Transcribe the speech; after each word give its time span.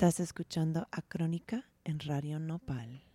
Estás 0.00 0.18
escuchando 0.20 0.88
a 0.92 1.02
Crónica 1.02 1.66
en 1.84 2.00
Radio 2.00 2.40
Nopal. 2.40 3.09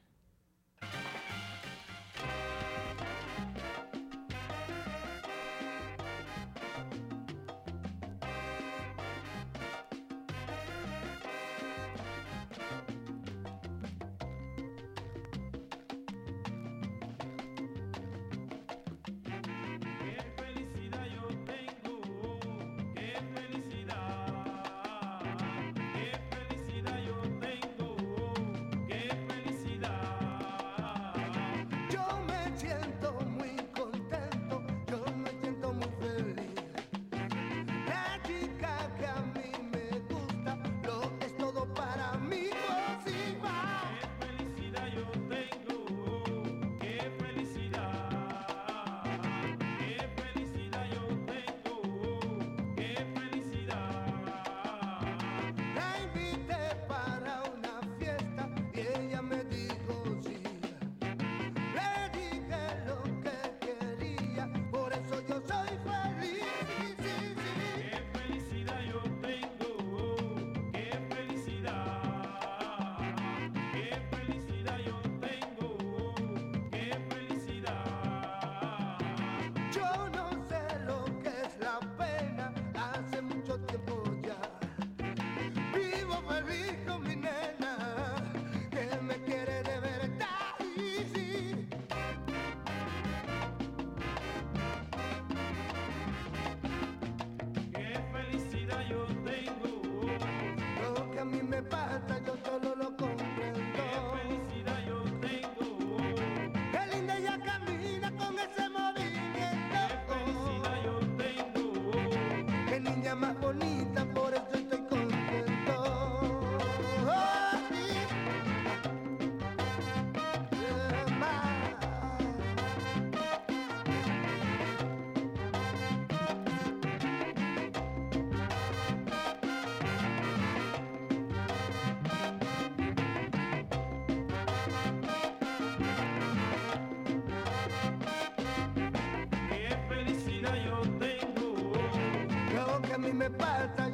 me 143.16 143.30
falta 143.30 143.85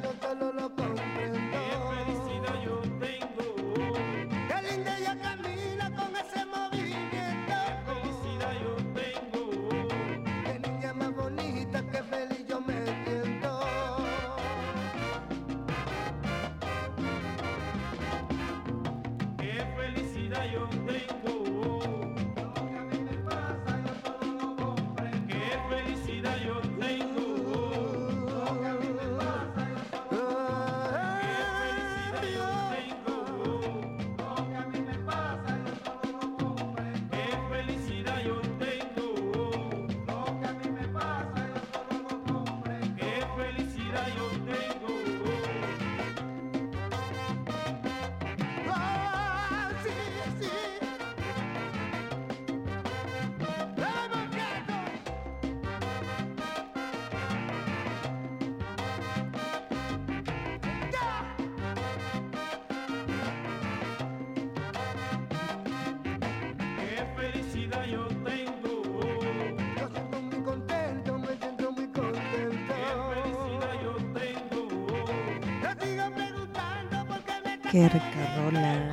Qué 77.72 77.88
rica 77.88 78.36
rola. 78.36 78.92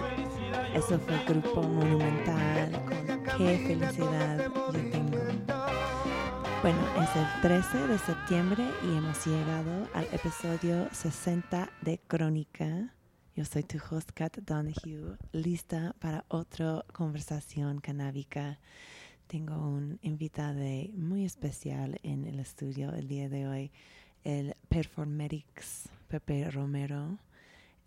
Eso 0.73 0.97
fue 0.99 1.13
el 1.13 1.25
grupo 1.25 1.61
monumental 1.61 2.71
con 2.85 3.23
qué 3.37 3.57
felicidad 3.67 4.49
yo 4.55 4.89
tengo. 4.89 5.17
Bueno, 6.61 6.79
es 7.03 7.13
el 7.13 7.41
13 7.41 7.87
de 7.87 7.97
septiembre 7.97 8.65
y 8.85 8.95
hemos 8.95 9.25
llegado 9.27 9.85
al 9.93 10.05
episodio 10.13 10.87
60 10.93 11.69
de 11.81 11.99
Crónica. 12.07 12.95
Yo 13.35 13.43
soy 13.43 13.63
tu 13.63 13.79
host 13.91 14.11
Kat 14.13 14.37
Donahue, 14.37 15.17
lista 15.33 15.93
para 15.99 16.23
otra 16.29 16.85
conversación 16.93 17.81
canábica. 17.81 18.59
Tengo 19.27 19.57
un 19.57 19.99
invitado 20.03 20.63
muy 20.93 21.25
especial 21.25 21.99
en 22.03 22.25
el 22.25 22.39
estudio 22.39 22.93
el 22.93 23.09
día 23.09 23.27
de 23.27 23.45
hoy, 23.45 23.71
el 24.23 24.55
Performetics 24.69 25.89
Pepe 26.07 26.49
Romero. 26.49 27.19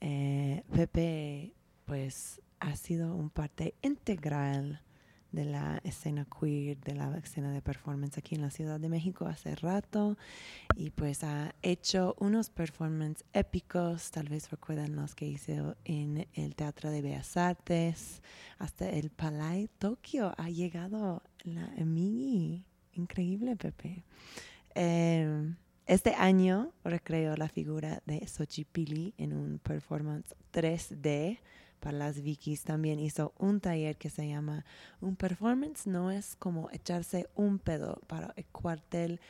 Eh, 0.04 0.64
Pepe, 0.74 1.54
pues, 1.84 2.42
ha 2.58 2.74
sido 2.74 3.14
un 3.14 3.30
parte 3.30 3.76
integral 3.82 4.82
de 5.30 5.44
la 5.44 5.80
escena 5.84 6.26
queer, 6.26 6.76
de 6.80 6.96
la 6.96 7.16
escena 7.18 7.52
de 7.52 7.62
performance 7.62 8.18
aquí 8.18 8.34
en 8.34 8.42
la 8.42 8.50
Ciudad 8.50 8.80
de 8.80 8.88
México 8.88 9.26
hace 9.26 9.54
rato. 9.54 10.18
Y 10.76 10.90
pues 10.90 11.22
ha 11.22 11.54
hecho 11.62 12.16
unos 12.18 12.50
performances 12.50 13.24
épicos, 13.32 14.10
tal 14.10 14.28
vez 14.28 14.50
recuerdan 14.50 14.96
los 14.96 15.14
que 15.14 15.26
hizo 15.26 15.76
en 15.84 16.26
el 16.34 16.56
Teatro 16.56 16.90
de 16.90 17.00
Bellas 17.00 17.36
Artes, 17.36 18.22
hasta 18.58 18.90
el 18.90 19.10
Palais 19.10 19.70
Tokio 19.78 20.34
ha 20.36 20.50
llegado 20.50 21.22
la 21.44 21.72
Emily, 21.76 22.64
increíble 22.92 23.54
Pepe. 23.54 24.04
Eh, 24.74 25.54
este 25.86 26.14
año 26.14 26.72
recreó 26.84 27.36
la 27.36 27.48
figura 27.48 28.02
de 28.06 28.26
Xochipilli 28.26 29.14
en 29.18 29.32
un 29.32 29.58
performance 29.58 30.34
3D 30.52 31.38
para 31.80 31.98
las 31.98 32.22
Vikis. 32.22 32.62
También 32.62 33.00
hizo 33.00 33.34
un 33.38 33.60
taller 33.60 33.96
que 33.96 34.10
se 34.10 34.28
llama 34.28 34.64
Un 35.00 35.16
performance 35.16 35.86
no 35.86 36.10
es 36.10 36.36
como 36.36 36.70
echarse 36.70 37.28
un 37.34 37.58
pedo 37.58 38.00
para 38.06 38.32
el 38.36 38.46
cuartel 38.46 39.20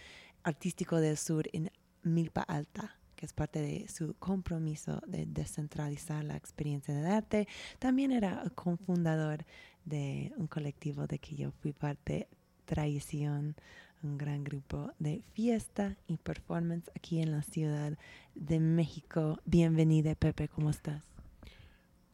artístico 0.43 1.01
del 1.01 1.17
sur 1.17 1.49
en 1.53 1.71
Milpa 2.03 2.43
Alta 2.43 2.97
que 3.23 3.27
es 3.27 3.33
parte 3.33 3.61
de 3.61 3.87
su 3.87 4.15
compromiso 4.19 5.01
de 5.07 5.27
descentralizar 5.27 6.25
la 6.25 6.37
experiencia 6.37 6.93
del 6.93 7.07
arte. 7.07 7.47
También 7.79 8.11
era 8.11 8.43
cofundador 8.57 9.45
de 9.85 10.33
un 10.37 10.49
colectivo 10.49 11.07
de 11.07 11.21
que 11.21 11.37
yo 11.37 11.53
fui 11.53 11.73
parte, 11.73 12.27
Traición, 12.65 13.55
un 14.03 14.19
gran 14.19 14.45
grupo 14.45 14.93
de 14.99 15.23
fiesta 15.33 15.97
y 16.07 16.17
performance 16.17 16.91
aquí 16.97 17.21
en 17.21 17.33
la 17.33 17.43
Ciudad 17.43 17.97
de 18.35 18.61
México. 18.61 19.39
Bienvenida, 19.45 20.15
Pepe, 20.15 20.49
¿cómo 20.49 20.71
estás? 20.71 21.05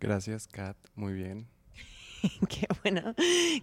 Gracias, 0.00 0.46
Kat. 0.46 0.76
Muy 0.94 1.12
bien. 1.12 1.48
qué 2.48 2.66
bueno, 2.82 3.14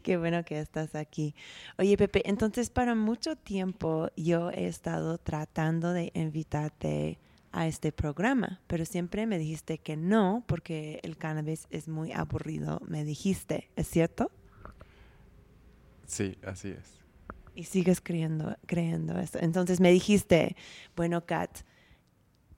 qué 0.03 0.17
bueno 0.17 0.43
que 0.43 0.59
estás 0.59 0.95
aquí. 0.95 1.35
Oye, 1.77 1.97
Pepe, 1.97 2.27
entonces 2.27 2.69
para 2.69 2.95
mucho 2.95 3.35
tiempo 3.35 4.09
yo 4.15 4.49
he 4.51 4.67
estado 4.67 5.17
tratando 5.17 5.93
de 5.93 6.11
invitarte 6.13 7.19
a 7.51 7.67
este 7.67 7.91
programa, 7.91 8.59
pero 8.67 8.85
siempre 8.85 9.25
me 9.27 9.37
dijiste 9.37 9.77
que 9.77 9.95
no 9.95 10.43
porque 10.45 10.99
el 11.03 11.17
cannabis 11.17 11.67
es 11.69 11.87
muy 11.87 12.11
aburrido, 12.11 12.81
me 12.85 13.05
dijiste, 13.05 13.69
¿es 13.77 13.87
cierto? 13.87 14.29
Sí, 16.05 16.37
así 16.43 16.69
es. 16.69 17.04
Y 17.55 17.63
sigues 17.63 18.01
creyendo, 18.01 18.57
creyendo 18.65 19.17
eso. 19.17 19.39
Entonces 19.41 19.79
me 19.79 19.91
dijiste, 19.91 20.55
bueno, 20.95 21.25
Kat, 21.25 21.59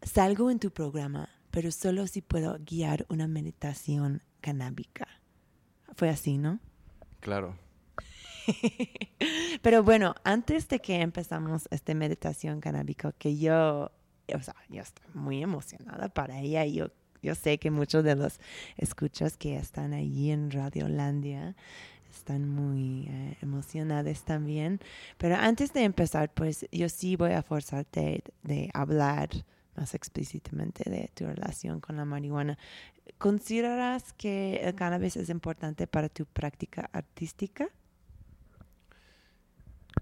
salgo 0.01 0.49
en 0.49 0.59
tu 0.59 0.71
programa, 0.71 1.29
pero 1.51 1.71
solo 1.71 2.07
si 2.07 2.21
puedo 2.21 2.57
guiar 2.59 3.05
una 3.09 3.27
meditación 3.27 4.23
canábica. 4.41 5.07
Fue 5.95 6.09
así, 6.09 6.37
¿no? 6.37 6.59
Claro. 7.19 7.55
Pero 9.61 9.83
bueno, 9.83 10.15
antes 10.23 10.67
de 10.67 10.79
que 10.79 11.01
empezamos 11.01 11.67
esta 11.71 11.93
meditación 11.93 12.61
canábica, 12.61 13.11
que 13.13 13.37
yo, 13.37 13.91
o 14.33 14.41
sea, 14.41 14.55
yo 14.69 14.81
estoy 14.81 15.05
muy 15.13 15.41
emocionada 15.41 16.09
para 16.09 16.39
ella 16.39 16.65
y 16.65 16.75
yo, 16.75 16.91
yo 17.21 17.35
sé 17.35 17.57
que 17.57 17.71
muchos 17.71 18.03
de 18.03 18.15
los 18.15 18.39
escuchas 18.77 19.37
que 19.37 19.57
están 19.57 19.93
allí 19.93 20.31
en 20.31 20.51
Radiolandia 20.51 21.55
están 22.11 22.47
muy 22.49 23.07
eh, 23.09 23.37
emocionados 23.41 24.23
también. 24.23 24.79
Pero 25.17 25.35
antes 25.35 25.73
de 25.73 25.83
empezar, 25.83 26.33
pues 26.33 26.65
yo 26.71 26.89
sí 26.89 27.15
voy 27.15 27.31
a 27.31 27.43
forzarte 27.43 28.23
de 28.43 28.69
hablar 28.73 29.29
más 29.75 29.93
explícitamente 29.93 30.89
de 30.89 31.09
tu 31.13 31.25
relación 31.25 31.79
con 31.79 31.97
la 31.97 32.05
marihuana. 32.05 32.57
¿Consideras 33.17 34.13
que 34.13 34.57
el 34.63 34.75
cannabis 34.75 35.15
es 35.17 35.29
importante 35.29 35.87
para 35.87 36.09
tu 36.09 36.25
práctica 36.25 36.89
artística? 36.91 37.69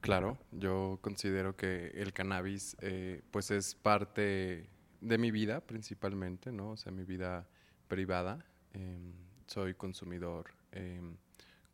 Claro, 0.01 0.37
yo 0.51 0.99
considero 1.01 1.55
que 1.55 1.87
el 1.95 2.13
cannabis 2.13 2.75
eh, 2.81 3.21
pues 3.31 3.51
es 3.51 3.75
parte 3.75 4.69
de 5.01 5.17
mi 5.17 5.31
vida 5.31 5.61
principalmente, 5.61 6.51
¿no? 6.51 6.71
O 6.71 6.77
sea, 6.77 6.91
mi 6.91 7.03
vida 7.03 7.47
privada. 7.87 8.45
Em, 8.73 9.13
soy 9.47 9.75
consumidor 9.75 10.51
em, 10.71 11.15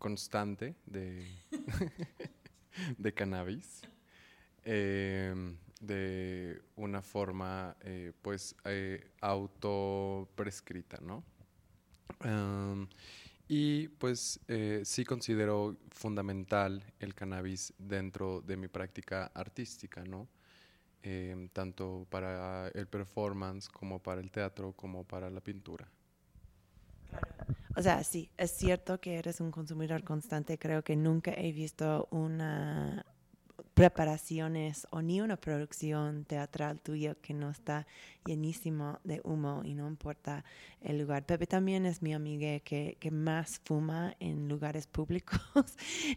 constante 0.01 0.73
de, 0.87 1.23
de 2.97 3.13
cannabis. 3.13 3.81
Em, 4.63 5.57
de 5.79 6.61
una 6.75 7.01
forma 7.01 7.75
eh, 7.81 8.11
pues 8.21 8.55
eh, 8.65 9.11
auto 9.21 10.27
prescrita, 10.35 10.97
¿no? 11.01 11.23
y 13.47 13.87
pues 13.87 14.39
eh, 14.47 14.81
sí 14.85 15.03
considero 15.03 15.75
fundamental 15.89 16.83
el 16.99 17.15
cannabis 17.15 17.73
dentro 17.79 18.41
de 18.41 18.57
mi 18.57 18.67
práctica 18.67 19.31
artística, 19.33 20.03
¿no? 20.03 20.27
Em, 21.01 21.49
tanto 21.49 22.05
para 22.09 22.67
el 22.69 22.87
performance 22.87 23.67
como 23.69 23.97
para 23.97 24.21
el 24.21 24.29
teatro 24.29 24.73
como 24.73 25.03
para 25.03 25.31
la 25.31 25.41
pintura. 25.41 25.87
O 27.75 27.81
sea, 27.81 28.03
sí, 28.03 28.29
es 28.37 28.51
cierto 28.51 28.99
que 28.99 29.15
eres 29.15 29.41
un 29.41 29.51
consumidor 29.51 30.03
constante. 30.03 30.57
Creo 30.57 30.83
que 30.83 30.95
nunca 30.95 31.31
he 31.31 31.51
visto 31.51 32.07
una 32.11 33.05
preparaciones 33.73 34.87
o 34.91 35.01
ni 35.01 35.21
una 35.21 35.37
producción 35.37 36.25
teatral 36.25 36.79
tuya 36.81 37.15
que 37.15 37.33
no 37.33 37.49
está 37.49 37.87
llenísimo 38.25 38.99
de 39.03 39.21
humo 39.23 39.61
y 39.63 39.73
no 39.73 39.87
importa 39.87 40.43
el 40.81 40.99
lugar. 40.99 41.25
Pepe 41.25 41.47
también 41.47 41.85
es 41.85 42.01
mi 42.01 42.13
amiga 42.13 42.59
que, 42.59 42.97
que 42.99 43.11
más 43.11 43.59
fuma 43.63 44.15
en 44.19 44.47
lugares 44.47 44.87
públicos, 44.87 45.41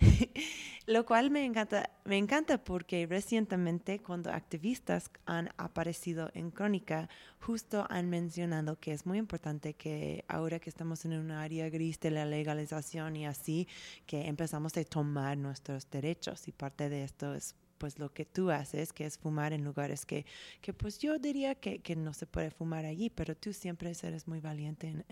lo 0.87 1.07
cual 1.07 1.31
me 1.31 1.45
encanta, 1.45 1.91
me 2.05 2.19
encanta 2.19 2.63
porque 2.63 3.07
recientemente 3.07 4.01
cuando 4.01 4.31
activistas 4.31 5.11
han 5.25 5.51
aparecido 5.57 6.31
en 6.35 6.51
Crónica, 6.51 7.09
justo 7.45 7.87
han 7.91 8.09
mencionado 8.09 8.79
que 8.81 8.93
es 8.93 9.05
muy 9.05 9.19
importante 9.19 9.75
que 9.75 10.25
ahora 10.29 10.59
que 10.59 10.71
estamos 10.71 11.05
en 11.05 11.13
un 11.13 11.31
área 11.31 11.69
gris 11.69 12.01
de 12.01 12.11
la 12.11 12.25
legalización 12.25 13.17
y 13.17 13.27
así, 13.27 13.69
que 14.07 14.29
empezamos 14.29 14.77
a 14.79 14.85
tomar 14.85 15.37
nuestros 15.37 15.91
derechos 15.91 16.49
y 16.49 16.53
parte 16.53 16.89
de 16.89 17.05
esto 17.05 17.35
es 17.35 17.55
pues 17.77 17.99
lo 17.99 18.15
que 18.15 18.25
tú 18.25 18.51
haces, 18.51 18.95
que 18.95 19.05
es 19.05 19.19
fumar 19.19 19.53
en 19.53 19.63
lugares 19.63 20.07
que, 20.07 20.25
que 20.63 20.73
pues 20.73 20.99
yo 21.01 21.19
diría 21.19 21.55
que, 21.55 21.81
que, 21.81 21.97
no 21.97 22.15
se 22.15 22.25
puede 22.25 22.51
fumar 22.51 22.87
allí, 22.87 23.11
pero 23.11 23.37
tú 23.37 23.53
siempre 23.53 23.93
eres 24.03 24.27
muy 24.27 24.41
valiente 24.41 24.87
en, 24.89 25.05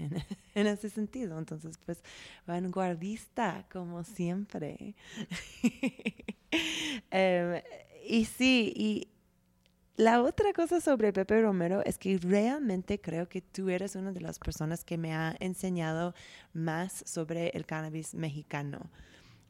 en, 0.55 0.67
ese 0.67 0.88
sentido. 0.88 1.38
Entonces, 1.38 1.76
pues 1.85 2.02
vanguardista, 2.46 3.67
como 3.70 4.05
siempre. 4.05 4.94
um, 7.12 7.61
y 8.08 8.25
sí, 8.25 8.73
y 8.75 9.08
la 9.96 10.22
otra 10.22 10.52
cosa 10.52 10.80
sobre 10.80 11.12
Pepe 11.12 11.42
Romero 11.42 11.82
es 11.84 11.98
que 11.98 12.18
realmente 12.18 13.00
creo 13.00 13.28
que 13.28 13.42
tú 13.42 13.68
eres 13.68 13.94
una 13.94 14.12
de 14.12 14.20
las 14.20 14.38
personas 14.38 14.84
que 14.84 14.96
me 14.96 15.14
ha 15.14 15.36
enseñado 15.38 16.14
más 16.54 17.04
sobre 17.06 17.48
el 17.50 17.66
cannabis 17.66 18.14
mexicano. 18.14 18.90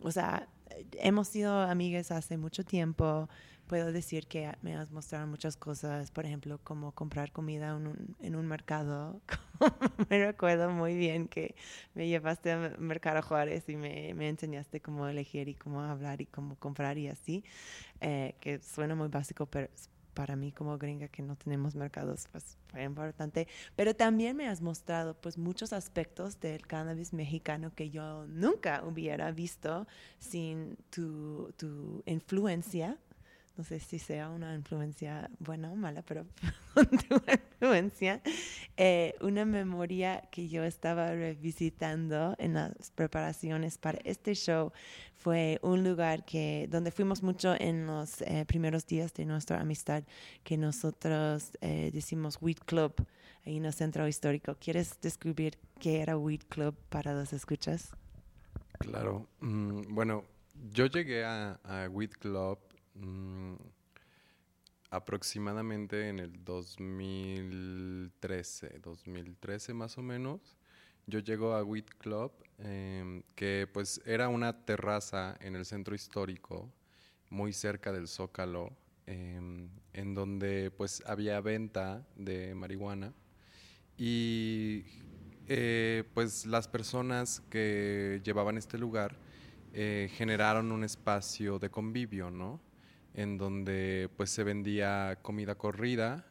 O 0.01 0.11
sea, 0.11 0.49
hemos 0.95 1.29
sido 1.29 1.61
amigas 1.61 2.11
hace 2.11 2.37
mucho 2.37 2.65
tiempo. 2.65 3.29
Puedo 3.69 3.93
decir 3.93 4.27
que 4.27 4.53
me 4.63 4.75
has 4.77 4.91
mostrado 4.91 5.27
muchas 5.27 5.57
cosas, 5.57 6.11
por 6.11 6.27
ejemplo, 6.27 6.59
como 6.65 6.93
comprar 6.93 7.31
comida 7.33 7.69
en 7.77 7.87
un, 7.87 8.17
en 8.21 8.35
un 8.35 8.47
mercado. 8.47 9.21
me 10.11 10.27
recuerdo 10.27 10.71
muy 10.71 10.97
bien 10.97 11.29
que 11.29 11.55
me 11.95 12.09
llevaste 12.09 12.51
a 12.53 12.75
Mercado 12.79 13.23
Juárez 13.23 13.69
y 13.69 13.77
me, 13.77 14.13
me 14.15 14.29
enseñaste 14.29 14.81
cómo 14.81 15.07
elegir 15.07 15.49
y 15.49 15.55
cómo 15.55 15.81
hablar 15.81 16.21
y 16.21 16.27
cómo 16.27 16.57
comprar 16.57 16.99
y 16.99 17.09
así, 17.09 17.45
eh, 18.01 18.35
que 18.41 18.59
suena 18.59 18.95
muy 18.97 19.09
básico, 19.09 19.47
pero 19.47 19.69
para 20.15 20.37
mí 20.37 20.53
como 20.53 20.79
gringa 20.79 21.09
que 21.09 21.23
no 21.23 21.37
tenemos 21.37 21.75
mercados, 21.75 22.27
pues 22.31 22.59
fue 22.69 22.83
importante. 22.85 23.49
Pero 23.77 23.95
también 23.95 24.37
me 24.37 24.49
has 24.49 24.61
mostrado 24.61 25.15
pues 25.15 25.39
muchos 25.39 25.73
aspectos 25.73 26.41
del 26.41 26.67
cannabis 26.67 27.13
mexicano 27.13 27.73
que 27.75 27.91
yo 27.91 28.27
nunca 28.27 28.83
hubiera 28.85 29.31
visto 29.31 29.87
sin 30.19 30.77
tu, 30.91 31.53
tu 31.57 32.03
influencia 32.07 32.99
no 33.57 33.65
sé 33.65 33.81
si 33.81 33.99
sea 33.99 34.31
una 34.31 34.55
influencia 34.55 35.31
buena 35.39 35.71
o 35.71 35.77
mala, 35.77 36.03
pero 36.03 36.27
una 36.77 37.33
influencia, 37.33 38.23
eh, 38.77 39.15
una 39.21 39.45
memoria 39.45 40.23
que 40.31 40.49
yo 40.49 40.65
estaba 40.65 41.11
revisitando 41.11 42.35
en 42.39 42.55
las 42.55 42.91
preparaciones 42.91 43.79
para 43.79 43.99
este 44.05 44.35
show 44.35 44.73
fue 45.15 45.61
un 45.63 45.85
lugar 45.85 46.25
que 46.25 46.67
donde 46.71 46.91
fuimos 46.91 47.23
mucho 47.23 47.55
en 47.59 47.87
los 47.87 48.23
eh, 48.23 48.45
primeros 48.47 48.87
días 48.87 49.13
de 49.15 49.25
nuestra 49.25 49.61
amistad, 49.61 50.03
que 50.43 50.57
nosotros 50.57 51.53
eh, 51.61 51.91
decimos 51.93 52.39
Weed 52.41 52.59
Club, 52.65 52.95
ahí 53.47 53.59
en 53.59 53.67
el 53.67 53.73
centro 53.73 54.09
histórico. 54.09 54.57
¿Quieres 54.59 54.99
describir 55.01 55.59
qué 55.79 56.01
era 56.01 56.17
Weed 56.17 56.43
Club 56.49 56.75
para 56.89 57.13
los 57.15 57.33
escuchas? 57.33 57.95
Claro, 58.79 59.29
mm, 59.41 59.95
bueno, 59.95 60.25
yo 60.73 60.87
llegué 60.87 61.25
a, 61.25 61.61
a 61.63 61.89
Club 62.19 62.59
Mm, 62.95 63.55
aproximadamente 64.91 66.09
en 66.09 66.19
el 66.19 66.45
2013, 66.45 68.79
2013 68.81 69.75
más 69.75 69.97
o 69.99 70.03
menos, 70.03 70.57
yo 71.07 71.19
llego 71.21 71.55
a 71.55 71.65
Wheat 71.65 71.89
Club, 71.99 72.33
em, 72.59 73.23
que 73.35 73.69
pues 73.73 74.01
era 74.05 74.29
una 74.29 74.65
terraza 74.65 75.37
en 75.41 75.57
el 75.57 75.65
centro 75.65 75.95
histórico, 75.95 76.71
muy 77.31 77.53
cerca 77.53 77.93
del 77.93 78.09
Zócalo, 78.09 78.77
em, 79.07 79.69
en 79.95 80.15
donde 80.15 80.71
pues 80.71 81.03
había 81.07 81.41
venta 81.41 82.07
de 82.17 82.55
marihuana 82.55 83.13
y 83.97 84.85
eh, 85.49 86.05
pues 86.15 86.47
las 86.47 86.69
personas 86.69 87.41
que 87.51 88.21
llevaban 88.25 88.57
este 88.59 88.79
lugar 88.79 89.17
eh, 89.73 90.09
generaron 90.15 90.71
un 90.73 90.85
espacio 90.85 91.59
de 91.59 91.71
convivio, 91.71 92.31
¿no? 92.31 92.61
En 93.15 93.39
donde 93.39 94.11
pues 94.17 94.31
se 94.31 94.45
vendía 94.45 95.19
comida 95.23 95.55
corrida, 95.55 96.27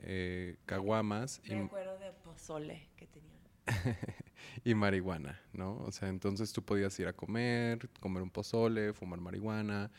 eh, 0.00 0.56
caguamas. 0.66 1.40
y, 1.44 1.54
acuerdo 1.54 1.98
de 1.98 2.12
pozole 2.12 2.88
que 2.96 3.06
tenían. 3.06 3.32
y 4.64 4.74
marihuana, 4.74 5.40
¿no? 5.52 5.78
O 5.78 5.92
sea, 5.92 6.08
entonces 6.08 6.52
tú 6.52 6.62
podías 6.62 6.98
ir 6.98 7.06
a 7.06 7.12
comer, 7.12 7.88
comer 8.00 8.22
un 8.22 8.30
pozole, 8.30 8.92
fumar 8.92 9.20
marihuana, 9.20 9.90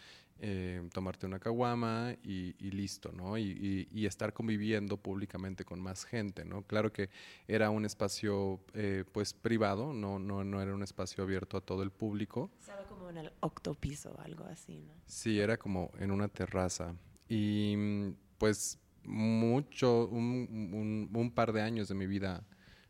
eh, 0.46 0.90
tomarte 0.92 1.26
una 1.26 1.40
caguama 1.40 2.18
y, 2.22 2.52
listo, 2.72 3.14
¿no? 3.14 3.38
Y, 3.38 4.06
estar 4.06 4.34
conviviendo 4.34 4.98
públicamente 4.98 5.64
con 5.64 5.80
más 5.80 6.04
gente, 6.04 6.44
¿no? 6.44 6.64
Claro 6.64 6.92
que 6.92 7.10
era 7.48 7.70
un 7.70 7.86
espacio, 7.86 8.60
eh, 8.74 9.06
pues, 9.10 9.34
privado, 9.34 9.94
no, 9.94 10.20
no, 10.20 10.44
no 10.44 10.62
era 10.62 10.74
un 10.74 10.84
espacio 10.84 11.24
abierto 11.24 11.56
a 11.56 11.62
todo 11.62 11.82
el 11.82 11.92
público. 11.92 12.52
Estaba 12.60 12.84
como 12.84 13.10
en 13.10 13.20
el 13.20 13.32
octopiso 13.40 14.12
o 14.12 14.20
algo 14.20 14.44
así, 14.44 14.82
¿no? 14.82 14.94
Sí, 15.06 15.40
era 15.40 15.56
como 15.56 15.92
en 15.98 16.12
una 16.12 16.28
terraza. 16.28 16.94
Y, 17.30 18.12
pues, 18.38 18.78
mucho, 19.06 20.10
un, 20.10 21.10
un 21.14 21.32
par 21.32 21.54
de 21.54 21.62
años 21.62 21.88
de 21.88 21.96
mi 21.96 22.06
vida 22.06 22.44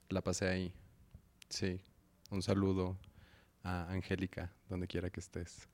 la 0.10 0.24
pasé 0.24 0.48
ahí. 0.48 0.74
Sí, 1.50 1.80
un 2.32 2.42
saludo 2.42 2.98
a 3.62 3.92
Angélica, 3.92 4.52
donde 4.70 4.88
quiera 4.88 5.12
que 5.12 5.20
estés. 5.20 5.68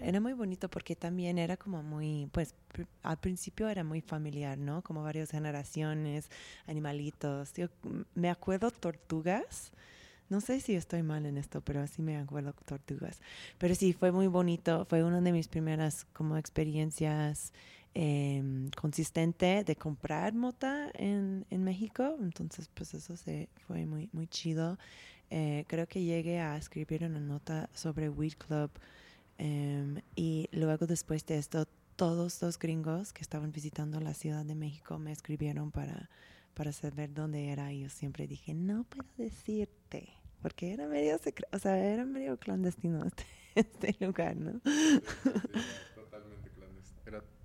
Era 0.00 0.20
muy 0.20 0.32
bonito 0.32 0.68
porque 0.68 0.96
también 0.96 1.38
era 1.38 1.56
como 1.56 1.82
muy, 1.82 2.28
pues 2.32 2.54
al 3.02 3.18
principio 3.18 3.68
era 3.68 3.84
muy 3.84 4.00
familiar, 4.00 4.58
¿no? 4.58 4.82
Como 4.82 5.02
varias 5.02 5.30
generaciones, 5.30 6.30
animalitos. 6.66 7.52
Yo 7.54 7.68
me 8.14 8.30
acuerdo 8.30 8.70
tortugas. 8.70 9.72
No 10.28 10.40
sé 10.40 10.60
si 10.60 10.74
estoy 10.74 11.02
mal 11.02 11.26
en 11.26 11.36
esto, 11.36 11.60
pero 11.60 11.86
sí 11.86 12.00
me 12.00 12.16
acuerdo 12.16 12.54
tortugas. 12.64 13.20
Pero 13.58 13.74
sí, 13.74 13.92
fue 13.92 14.12
muy 14.12 14.28
bonito. 14.28 14.86
Fue 14.86 15.04
una 15.04 15.20
de 15.20 15.32
mis 15.32 15.48
primeras 15.48 16.06
como 16.12 16.38
experiencias 16.38 17.52
eh, 17.94 18.42
consistente 18.76 19.62
de 19.64 19.76
comprar 19.76 20.32
mota 20.32 20.90
en, 20.94 21.44
en, 21.50 21.64
México. 21.64 22.16
Entonces, 22.20 22.70
pues 22.72 22.94
eso 22.94 23.16
se, 23.16 23.50
fue 23.66 23.84
muy, 23.84 24.08
muy 24.12 24.26
chido. 24.26 24.78
Eh, 25.30 25.64
creo 25.68 25.86
que 25.86 26.02
llegué 26.02 26.40
a 26.40 26.56
escribir 26.56 27.04
una 27.04 27.20
nota 27.20 27.68
sobre 27.74 28.08
Weed 28.08 28.34
Club 28.34 28.70
Em, 29.38 30.00
y 30.14 30.48
luego 30.52 30.86
después 30.86 31.26
de 31.26 31.38
esto, 31.38 31.66
todos 31.96 32.40
los 32.42 32.58
gringos 32.58 33.12
que 33.12 33.22
estaban 33.22 33.52
visitando 33.52 34.00
la 34.00 34.14
Ciudad 34.14 34.44
de 34.44 34.54
México 34.54 34.98
me 34.98 35.12
escribieron 35.12 35.70
para, 35.70 36.10
para 36.54 36.72
saber 36.72 37.12
dónde 37.12 37.48
era. 37.48 37.72
Y 37.72 37.82
yo 37.82 37.88
siempre 37.88 38.26
dije, 38.26 38.54
no 38.54 38.84
puedo 38.84 39.08
decirte, 39.16 40.08
porque 40.40 40.72
era 40.72 40.88
medio, 40.88 41.18
o 41.52 41.58
sea, 41.58 41.78
era 41.78 42.04
medio 42.04 42.38
clandestino 42.38 43.04
este, 43.06 43.24
este 43.54 44.04
lugar, 44.04 44.36
¿no? 44.36 44.60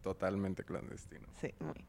Totalmente 0.01 0.63
clandestino. 0.63 1.27
Sí, 1.39 1.53
muy. 1.59 1.85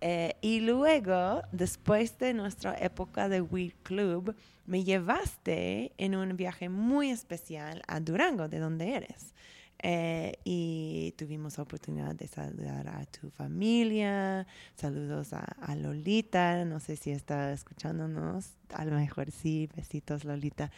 Eh, 0.00 0.36
y 0.40 0.60
luego, 0.60 1.42
después 1.52 2.18
de 2.18 2.32
nuestra 2.32 2.74
época 2.78 3.28
de 3.28 3.42
Weed 3.42 3.72
Club, 3.82 4.34
me 4.66 4.82
llevaste 4.84 5.92
en 5.98 6.14
un 6.14 6.36
viaje 6.36 6.68
muy 6.68 7.10
especial 7.10 7.82
a 7.86 8.00
Durango, 8.00 8.48
de 8.48 8.58
donde 8.58 8.94
eres. 8.94 9.34
Eh, 9.82 10.34
y 10.44 11.14
tuvimos 11.16 11.56
la 11.56 11.64
oportunidad 11.64 12.14
de 12.14 12.26
saludar 12.26 12.88
a 12.88 13.04
tu 13.06 13.30
familia. 13.30 14.46
Saludos 14.74 15.32
a, 15.32 15.74
Lolita. 15.74 16.64
No 16.64 16.80
sé 16.80 16.96
si 16.96 17.10
está 17.10 17.52
escuchándonos. 17.52 18.50
A 18.74 18.84
lo 18.84 18.96
mejor 18.96 19.30
sí. 19.30 19.68
Besitos, 19.74 20.24
Lolita. 20.24 20.70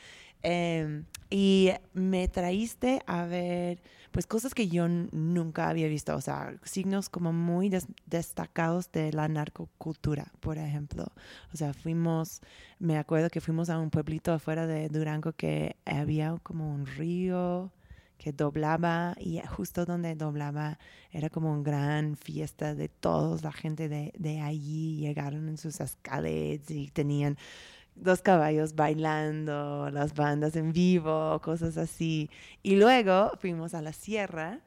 Em, 0.44 1.04
y 1.30 1.70
me 1.94 2.26
traíste 2.28 3.00
a 3.06 3.26
ver, 3.26 3.80
pues, 4.12 4.26
cosas 4.26 4.54
que 4.54 4.68
yo 4.68 4.88
nunca 4.88 5.68
había 5.68 5.88
visto. 5.88 6.14
O 6.14 6.20
sea, 6.20 6.54
signos 6.62 7.08
como 7.08 7.32
muy 7.32 7.70
destacados 8.06 8.92
de 8.92 9.12
la 9.12 9.26
narcocultura, 9.28 10.32
por 10.40 10.58
ejemplo. 10.58 11.06
O 11.52 11.56
sea, 11.56 11.74
fuimos, 11.74 12.40
me 12.78 12.98
acuerdo 12.98 13.30
que 13.30 13.40
fuimos 13.40 13.68
a 13.70 13.78
un 13.78 13.90
pueblito 13.90 14.32
afuera 14.32 14.66
de 14.66 14.88
Durango 14.88 15.32
que 15.32 15.76
había 15.84 16.36
como 16.42 16.72
un 16.72 16.86
río 16.86 17.72
que 18.22 18.32
doblaba 18.32 19.14
y 19.18 19.40
justo 19.40 19.84
donde 19.84 20.14
doblaba 20.14 20.78
era 21.10 21.28
como 21.28 21.52
una 21.52 21.62
gran 21.62 22.16
fiesta 22.16 22.74
de 22.74 22.88
todos, 22.88 23.42
la 23.42 23.52
gente 23.52 23.88
de, 23.88 24.12
de 24.16 24.40
allí 24.40 24.98
llegaron 24.98 25.48
en 25.48 25.58
sus 25.58 25.80
escaleras 25.80 26.70
y 26.70 26.88
tenían 26.90 27.36
dos 27.96 28.22
caballos 28.22 28.74
bailando, 28.74 29.90
las 29.90 30.14
bandas 30.14 30.56
en 30.56 30.72
vivo, 30.72 31.40
cosas 31.42 31.76
así. 31.76 32.30
Y 32.62 32.76
luego 32.76 33.32
fuimos 33.40 33.74
a 33.74 33.82
la 33.82 33.92
sierra 33.92 34.60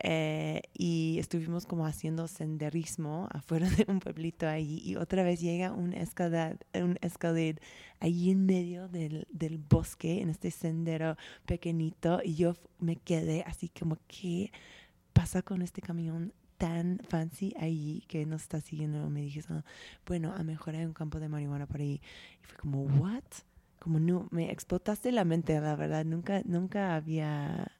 eh, 0.00 0.62
y 0.72 1.18
estuvimos 1.18 1.66
como 1.66 1.86
haciendo 1.86 2.26
senderismo 2.26 3.28
afuera 3.32 3.68
de 3.70 3.86
un 3.88 4.00
pueblito 4.00 4.48
allí 4.48 4.82
y 4.84 4.96
otra 4.96 5.22
vez 5.22 5.40
llega 5.40 5.72
un 5.72 5.92
escalade, 5.92 6.58
un 6.74 6.98
escalade 7.00 7.56
allí 8.00 8.30
en 8.30 8.44
medio 8.44 8.88
del, 8.88 9.26
del, 9.30 9.58
bosque, 9.58 10.20
en 10.20 10.30
este 10.30 10.50
sendero 10.50 11.16
pequeñito 11.46 12.20
y 12.24 12.34
yo 12.34 12.54
me 12.80 12.96
quedé 12.96 13.44
así 13.46 13.68
como, 13.68 13.98
¿qué 14.08 14.50
pasa 15.12 15.42
con 15.42 15.62
este 15.62 15.80
camión 15.80 16.32
tan 16.58 16.98
fancy 17.08 17.54
allí 17.58 18.04
que 18.08 18.26
nos 18.26 18.42
está 18.42 18.60
siguiendo? 18.60 19.08
Me 19.10 19.22
dije, 19.22 19.42
ah, 19.48 19.64
bueno, 20.06 20.32
a 20.36 20.42
mejor 20.42 20.74
hay 20.74 20.84
un 20.84 20.92
campo 20.92 21.20
de 21.20 21.28
marihuana 21.28 21.66
por 21.66 21.80
ahí. 21.80 22.00
Y 22.42 22.44
fue 22.44 22.56
como, 22.58 22.82
¿what? 22.82 23.24
Como 23.78 24.00
no, 24.00 24.28
me 24.30 24.50
explotaste 24.50 25.12
la 25.12 25.24
mente, 25.24 25.58
la 25.60 25.76
verdad, 25.76 26.04
nunca, 26.04 26.42
nunca 26.44 26.94
había 26.94 27.70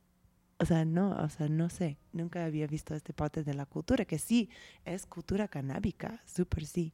o 0.59 0.65
sea, 0.65 0.85
no, 0.85 1.11
o 1.17 1.29
sea, 1.29 1.49
no 1.49 1.69
sé, 1.69 1.99
nunca 2.13 2.45
había 2.45 2.67
visto 2.67 2.95
esta 2.95 3.13
parte 3.13 3.43
de 3.43 3.55
la 3.55 3.67
cultura, 3.67 4.05
que 4.05 4.19
sí, 4.19 4.51
es 4.85 5.07
cultura 5.07 5.49
canábica, 5.49 6.21
súper 6.27 6.67
sí. 6.67 6.93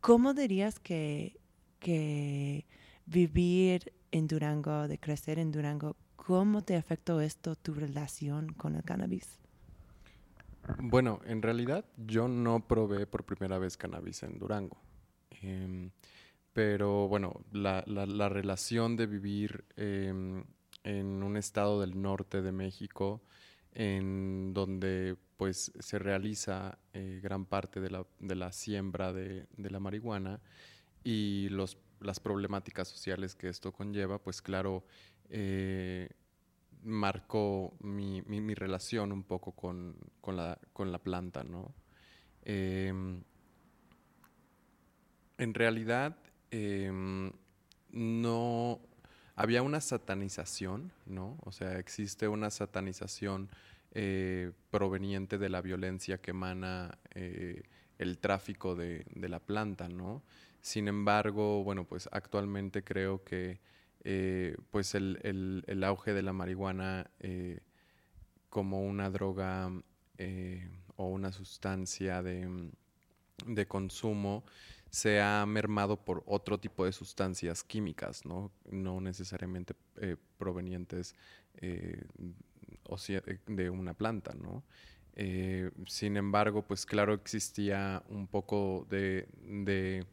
¿Cómo 0.00 0.34
dirías 0.34 0.78
que, 0.78 1.38
que 1.78 2.66
vivir 3.06 3.92
en 4.12 4.26
Durango, 4.26 4.88
de 4.88 4.98
crecer 4.98 5.38
en 5.38 5.52
Durango, 5.52 5.96
cómo 6.16 6.62
te 6.62 6.76
afectó 6.76 7.20
esto 7.20 7.56
tu 7.56 7.74
relación 7.74 8.52
con 8.52 8.76
el 8.76 8.82
cannabis? 8.82 9.38
Bueno, 10.78 11.20
en 11.24 11.42
realidad 11.42 11.84
yo 11.96 12.28
no 12.28 12.66
probé 12.66 13.06
por 13.06 13.24
primera 13.24 13.58
vez 13.58 13.76
cannabis 13.76 14.22
en 14.22 14.38
Durango. 14.38 14.76
Em, 15.42 15.90
pero 16.52 17.08
bueno, 17.08 17.44
la, 17.52 17.82
la, 17.86 18.28
relación 18.28 18.96
de 18.96 19.06
vivir 19.06 19.64
eh, 19.76 20.42
en 20.84 21.22
un 21.22 21.36
estado 21.36 21.80
del 21.80 22.00
norte 22.00 22.42
de 22.42 22.52
México, 22.52 23.22
en 23.72 24.52
donde 24.52 25.16
pues 25.36 25.72
se 25.78 25.98
realiza 25.98 26.78
eh, 26.92 27.20
gran 27.22 27.46
parte 27.46 27.80
de 27.80 27.90
la, 27.90 28.06
de 28.18 28.34
la 28.34 28.52
siembra 28.52 29.12
de, 29.12 29.46
de, 29.56 29.70
la 29.70 29.80
marihuana 29.80 30.40
y 31.02 31.48
los, 31.50 31.78
las 32.00 32.20
problemáticas 32.20 32.88
sociales 32.88 33.34
que 33.34 33.48
esto 33.48 33.72
conlleva, 33.72 34.18
pues 34.18 34.42
claro, 34.42 34.84
eh, 35.30 36.10
marcó 36.82 37.74
mi, 37.80 38.22
mi, 38.22 38.54
relación 38.54 39.12
un 39.12 39.22
poco 39.22 39.52
con, 39.52 39.96
con, 40.20 40.36
la, 40.36 40.58
con 40.72 40.92
la, 40.92 40.98
planta, 40.98 41.44
¿no? 41.44 41.74
Em, 42.42 43.22
en 45.38 45.54
realidad, 45.54 46.16
em, 46.50 47.32
no, 47.90 48.80
había 49.40 49.62
una 49.62 49.80
satanización, 49.80 50.92
¿no? 51.06 51.38
O 51.44 51.50
sea, 51.50 51.78
existe 51.78 52.28
una 52.28 52.50
satanización 52.50 53.48
eh, 53.92 54.52
proveniente 54.70 55.38
de 55.38 55.48
la 55.48 55.62
violencia 55.62 56.18
que 56.18 56.32
emana 56.32 56.98
eh, 57.14 57.62
el 57.96 58.18
tráfico 58.18 58.74
de, 58.74 59.06
la 59.14 59.40
planta, 59.40 59.88
¿no? 59.88 60.22
Sin 60.60 60.88
embargo, 60.88 61.64
bueno, 61.64 61.86
pues 61.86 62.06
actualmente 62.12 62.84
creo 62.84 63.24
que 63.24 63.60
eh, 64.04 64.58
pues 64.70 64.94
el, 64.94 65.64
auge 65.84 66.12
de 66.12 66.22
la 66.22 66.34
marihuana 66.34 67.10
como 68.50 68.82
una 68.82 69.08
droga 69.08 69.72
o 70.96 71.06
una 71.06 71.32
sustancia 71.32 72.22
de, 72.22 72.70
de 73.46 73.66
consumo 73.66 74.44
se 74.90 75.20
ha 75.20 75.46
mermado 75.46 75.96
por 75.96 76.22
otro 76.26 76.58
tipo 76.58 76.84
de 76.84 76.92
sustancias 76.92 77.62
químicas, 77.62 78.26
no, 78.26 78.50
no 78.70 79.00
necesariamente 79.00 79.74
eh, 79.96 80.16
provenientes 80.36 81.14
eh, 81.54 82.02
eh, 83.08 83.38
de 83.46 83.70
una 83.70 83.94
planta, 83.94 84.34
¿no? 84.34 84.62
sin 85.86 86.16
embargo, 86.16 86.62
pues 86.62 86.86
claro 86.86 87.12
existía 87.12 88.02
un 88.08 88.26
poco 88.26 88.86
de, 88.88 89.28
de, 89.42 90.06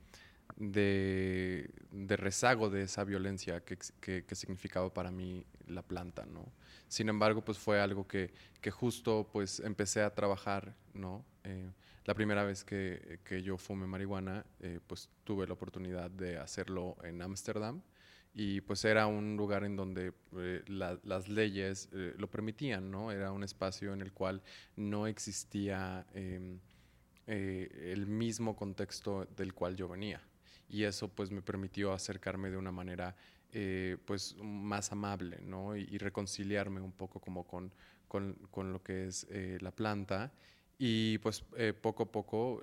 de, 0.57 2.17
rezago 2.17 2.69
de 2.69 2.81
esa 2.81 3.05
violencia 3.05 3.63
que, 3.63 3.77
que, 4.01 4.36
significaba 4.36 4.93
para 4.93 5.10
mí 5.10 5.46
la 5.65 5.81
planta, 5.81 6.25
¿no? 6.25 6.51
Sin 6.89 7.07
embargo, 7.07 7.41
pues 7.46 7.57
fue 7.57 7.79
algo 7.79 8.05
que, 8.05 8.34
que 8.60 8.69
justo 8.69 9.29
pues 9.31 9.62
empecé 9.62 10.01
a 10.01 10.13
trabajar, 10.13 10.75
¿no? 10.93 11.24
La 12.07 12.15
primera 12.15 12.43
vez 12.43 12.63
que, 12.63 13.19
que 13.23 13.43
yo 13.43 13.57
fumé 13.59 13.85
marihuana, 13.85 14.43
eh, 14.59 14.79
pues 14.87 15.09
tuve 15.23 15.45
la 15.45 15.53
oportunidad 15.53 16.09
de 16.09 16.37
hacerlo 16.37 16.97
en 17.03 17.21
Ámsterdam 17.21 17.83
y 18.33 18.61
pues 18.61 18.83
era 18.85 19.05
un 19.05 19.37
lugar 19.37 19.63
en 19.63 19.75
donde 19.75 20.13
eh, 20.37 20.63
las 20.67 21.29
leyes 21.29 21.89
eh, 21.93 22.15
lo 22.17 22.27
permitían, 22.27 22.89
¿no? 22.89 23.11
Era 23.11 23.31
un 23.31 23.43
espacio 23.43 23.93
en 23.93 24.01
el 24.01 24.11
cual 24.13 24.41
no 24.75 25.05
existía 25.05 26.07
em, 26.15 26.59
el 27.27 28.07
mismo 28.07 28.55
contexto 28.55 29.25
del 29.35 29.53
cual 29.53 29.75
yo 29.75 29.87
venía 29.87 30.21
y 30.69 30.83
eso 30.83 31.09
pues 31.09 31.31
me 31.31 31.41
permitió 31.41 31.93
acercarme 31.93 32.49
de 32.49 32.57
una 32.57 32.71
manera 32.71 33.15
eh, 33.51 33.97
pues 34.05 34.35
más 34.41 34.91
amable, 34.91 35.39
¿no? 35.41 35.75
Y, 35.75 35.97
reconciliarme 35.97 36.81
un 36.81 36.91
poco 36.91 37.19
como 37.19 37.45
con, 37.45 37.73
con, 38.07 38.73
lo 38.73 38.83
que 38.83 39.07
es 39.07 39.25
eh, 39.29 39.57
la 39.61 39.71
planta 39.71 40.31
y 40.77 41.17
pues 41.19 41.43
eh, 41.57 41.74
poco 41.74 42.03
a 42.03 42.12
poco 42.12 42.62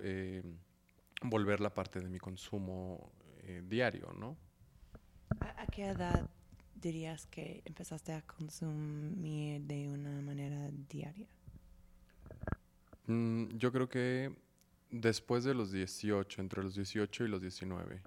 volver 1.22 1.60
la 1.60 1.72
parte 1.72 2.00
de 2.00 2.08
mi 2.08 2.18
consumo 2.18 3.12
diario, 3.68 4.12
¿no? 4.12 4.36
¿A, 5.40 5.66
qué 5.66 5.86
edad 5.86 6.28
dirías 6.74 7.26
que 7.26 7.62
empezaste 7.64 8.12
a 8.12 8.22
consumir 8.22 9.62
de 9.62 9.88
una 9.88 10.20
manera 10.20 10.70
diaria? 10.88 11.26
Mm, 13.06 13.56
yo 13.56 13.72
creo 13.72 13.88
que 13.88 14.34
después 14.90 15.44
de 15.44 15.54
los 15.54 15.72
18, 15.72 16.40
entre 16.40 16.62
los 16.62 16.74
18 16.74 17.24
y 17.24 17.28
los 17.28 17.40
19. 17.40 18.00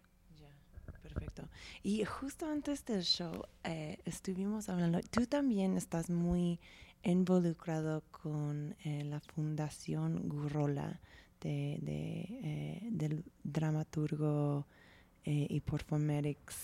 Perfecto. 1.04 1.48
Y 1.84 2.04
justo 2.06 2.50
antes 2.50 2.86
del 2.86 3.04
show 3.04 3.44
eh, 3.64 4.00
estuvimos 4.06 4.70
hablando, 4.70 5.00
tú 5.10 5.26
también 5.26 5.78
estás 5.78 6.10
muy 6.10 6.60
involucrado 7.04 8.04
con 8.12 8.75
eh, 8.84 9.04
la 9.04 9.20
Fundación 9.20 10.27
Gurrola 10.27 11.00
de, 11.42 11.80
eh, 11.84 12.88
del 12.92 13.24
dramaturgo 13.44 14.66
y 15.30 15.60
performerics 15.60 16.56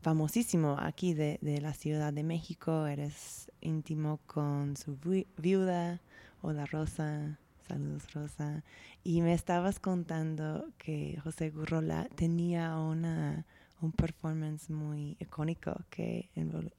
famosísimo 0.00 0.76
aquí 0.78 1.12
de, 1.12 1.40
de, 1.42 1.60
la 1.60 1.74
Ciudad 1.74 2.12
de 2.12 2.22
México. 2.22 2.86
Eres 2.86 3.50
íntimo 3.60 4.20
con 4.26 4.76
su 4.76 4.96
viuda, 5.36 6.00
Hola 6.40 6.66
Rosa. 6.66 7.40
Saludos, 7.66 8.12
Rosa. 8.14 8.62
Y 9.02 9.22
me 9.22 9.32
estabas 9.34 9.80
contando 9.80 10.70
que 10.78 11.18
José 11.24 11.50
Gurrola 11.50 12.08
tenía 12.14 12.78
una 12.78 13.44
un 13.80 13.92
performance 13.92 14.70
muy 14.70 15.16
icónico 15.18 15.74
que 15.90 16.28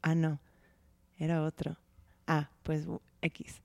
Ah, 0.02 0.16
no, 0.16 0.40
era 1.18 1.44
otro. 1.44 1.78
Ah, 2.34 2.50
pues 2.64 2.88
X. 3.22 3.62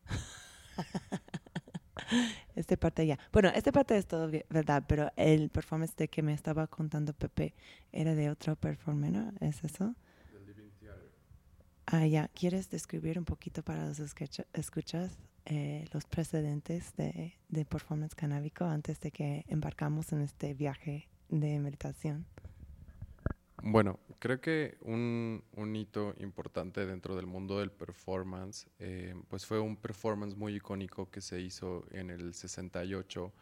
este 2.56 2.76
parte 2.76 3.06
ya. 3.06 3.16
Bueno, 3.32 3.48
este 3.54 3.70
parte 3.70 3.96
es 3.96 4.08
todo 4.08 4.28
verdad, 4.50 4.82
pero 4.88 5.12
el 5.14 5.50
performance 5.50 5.94
de 5.94 6.08
que 6.08 6.20
me 6.20 6.32
estaba 6.32 6.66
contando 6.66 7.12
Pepe 7.12 7.54
era 7.92 8.16
de 8.16 8.28
otro 8.28 8.56
performer, 8.56 9.12
¿no? 9.12 9.32
¿Es 9.38 9.62
eso? 9.62 9.94
Ah, 11.86 12.06
ya. 12.06 12.26
¿Quieres 12.34 12.68
describir 12.68 13.20
un 13.20 13.24
poquito 13.24 13.62
para 13.62 13.86
los 13.86 14.00
escuchas 14.00 15.16
eh, 15.44 15.84
los 15.92 16.04
precedentes 16.04 16.92
de, 16.96 17.34
de 17.48 17.64
performance 17.64 18.16
canábico 18.16 18.64
antes 18.64 18.98
de 18.98 19.12
que 19.12 19.44
embarcamos 19.46 20.12
en 20.12 20.22
este 20.22 20.54
viaje 20.54 21.08
de 21.28 21.60
meditación? 21.60 22.26
Bueno, 23.62 23.98
creo 24.18 24.40
que 24.40 24.76
un, 24.82 25.42
hito 25.74 26.14
importante 26.18 26.84
dentro 26.84 27.16
del 27.16 27.26
mundo 27.26 27.58
del 27.58 27.70
performance, 27.70 28.68
eh, 28.78 29.14
pues 29.28 29.46
fue 29.46 29.58
un 29.58 29.76
performance 29.76 30.36
muy 30.36 30.56
icónico 30.56 31.10
que 31.10 31.20
se 31.20 31.40
hizo 31.40 31.86
en 31.90 32.10
el 32.10 32.34
68, 32.34 33.32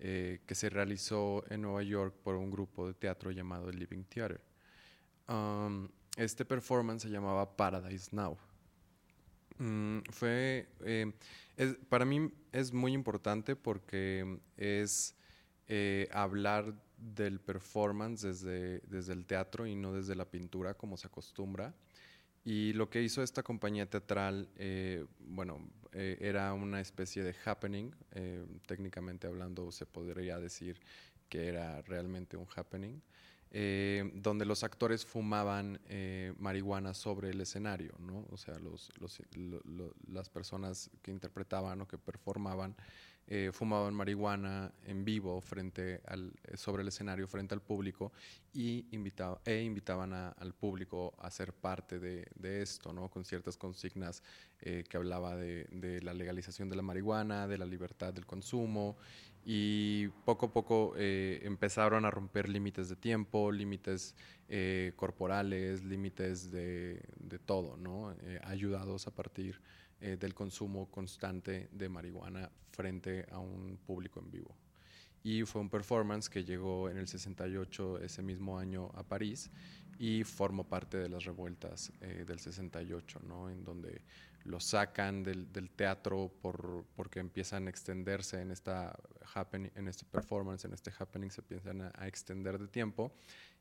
eh, 0.00 0.40
que 0.46 0.54
se 0.54 0.68
realizó 0.68 1.44
en 1.48 1.62
Nueva 1.62 1.82
York 1.82 2.14
por 2.22 2.34
un 2.34 2.50
grupo 2.50 2.88
de 2.88 2.94
teatro 2.94 3.30
llamado 3.30 3.70
Living 3.70 4.04
Theater. 4.04 4.40
Um, 5.28 5.88
este 6.16 6.44
performance 6.44 7.02
se 7.02 7.08
llamaba 7.08 7.56
Paradise 7.56 8.10
Now. 8.12 8.36
Mm, 9.58 10.00
fue, 10.10 10.68
eh, 10.80 11.12
para 11.88 12.04
mí 12.04 12.32
es 12.50 12.72
muy 12.72 12.92
importante 12.92 13.54
porque 13.54 14.38
es 14.56 15.14
hablar 16.12 16.74
del 17.02 17.40
performance 17.40 18.22
desde, 18.22 18.80
desde 18.80 19.12
el 19.12 19.26
teatro 19.26 19.66
y 19.66 19.74
no 19.74 19.92
desde 19.92 20.14
la 20.14 20.24
pintura 20.24 20.74
como 20.74 20.96
se 20.96 21.08
acostumbra. 21.08 21.74
Y 22.44 22.72
lo 22.72 22.90
que 22.90 23.02
hizo 23.02 23.22
esta 23.22 23.42
compañía 23.42 23.88
teatral, 23.88 24.48
eh, 24.56 25.04
bueno, 25.20 25.60
eh, 25.92 26.18
era 26.20 26.52
una 26.54 26.80
especie 26.80 27.22
de 27.22 27.34
happening, 27.44 27.92
eh, 28.12 28.44
técnicamente 28.66 29.28
hablando 29.28 29.70
se 29.70 29.86
podría 29.86 30.40
decir 30.40 30.80
que 31.28 31.46
era 31.46 31.80
realmente 31.82 32.36
un 32.36 32.46
happening, 32.54 33.00
donde 34.14 34.46
los 34.46 34.64
actores 34.64 35.04
fumaban 35.04 35.78
marihuana 36.38 36.94
sobre 36.94 37.28
el 37.28 37.40
escenario, 37.42 37.94
¿no? 37.98 38.26
O 38.30 38.38
sea, 38.38 38.58
los, 38.58 38.90
los, 38.98 39.20
las 40.08 40.30
personas 40.30 40.90
que 41.02 41.10
interpretaban 41.10 41.82
o 41.82 41.86
que 41.86 41.98
performaban 41.98 42.74
eh, 43.28 43.50
fumaban 43.52 43.94
marihuana 43.94 44.72
en 44.84 45.04
vivo 45.04 45.40
frente 45.40 46.00
al, 46.06 46.32
eh, 46.44 46.56
sobre 46.56 46.82
el 46.82 46.88
escenario 46.88 47.28
frente 47.28 47.54
al 47.54 47.62
público 47.62 48.12
y 48.52 48.84
invitaba, 48.90 49.40
e 49.44 49.62
invitaban 49.62 50.12
al 50.12 50.54
público 50.54 51.14
a 51.18 51.30
ser 51.30 51.52
parte 51.52 52.00
de, 52.00 52.62
esto, 52.62 52.92
¿no? 52.92 53.08
con 53.08 53.24
ciertas 53.24 53.56
consignas 53.56 54.22
eh, 54.60 54.84
que 54.88 54.96
hablaba 54.96 55.36
de, 55.36 56.00
la 56.02 56.12
legalización 56.12 56.68
de 56.68 56.76
la 56.76 56.82
marihuana, 56.82 57.46
de 57.46 57.58
la 57.58 57.64
libertad 57.64 58.12
del 58.12 58.26
consumo 58.26 58.96
y 59.44 60.08
poco 60.24 60.46
a 60.46 60.52
poco 60.52 60.94
empezaron 60.96 62.04
a 62.04 62.10
romper 62.10 62.48
límites 62.48 62.88
de 62.88 62.96
tiempo, 62.96 63.50
límites 63.50 64.14
corporales, 64.94 65.82
límites 65.82 66.50
de, 66.50 67.02
de 67.18 67.38
todo, 67.38 67.76
¿no? 67.76 68.14
ayudados 68.44 69.06
a 69.06 69.10
partir 69.10 69.60
eh, 70.02 70.16
del 70.16 70.34
consumo 70.34 70.90
constante 70.90 71.68
de 71.70 71.88
marihuana 71.88 72.50
frente 72.72 73.24
a 73.30 73.38
un 73.38 73.78
público 73.86 74.18
en 74.18 74.32
vivo. 74.32 74.56
Y 75.22 75.44
fue 75.44 75.60
un 75.60 75.70
performance 75.70 76.28
que 76.28 76.42
llegó 76.42 76.90
en 76.90 76.96
el 76.96 77.06
68, 77.06 78.00
ese 78.00 78.20
mismo 78.20 78.58
año, 78.58 78.90
a 78.94 79.04
París 79.04 79.48
y 80.00 80.24
formó 80.24 80.64
parte 80.64 80.96
de 80.96 81.08
las 81.08 81.22
revueltas 81.22 81.92
eh, 82.00 82.24
del 82.26 82.40
68, 82.40 83.20
¿no? 83.28 83.48
en 83.48 83.62
donde 83.62 84.02
lo 84.42 84.58
sacan 84.58 85.22
del, 85.22 85.46
teatro 85.76 86.32
por, 86.42 86.84
porque 86.96 87.20
empiezan 87.20 87.68
a 87.68 87.70
extenderse 87.70 88.40
en, 88.40 88.50
esta 88.50 88.98
happening, 89.34 89.70
en 89.76 89.86
este 89.86 90.04
performance, 90.04 90.64
en 90.64 90.72
este 90.72 90.90
happening, 90.98 91.30
se 91.30 91.42
empiezan 91.42 91.82
a, 91.82 92.08
extender 92.08 92.58
de 92.58 92.66
tiempo 92.66 93.12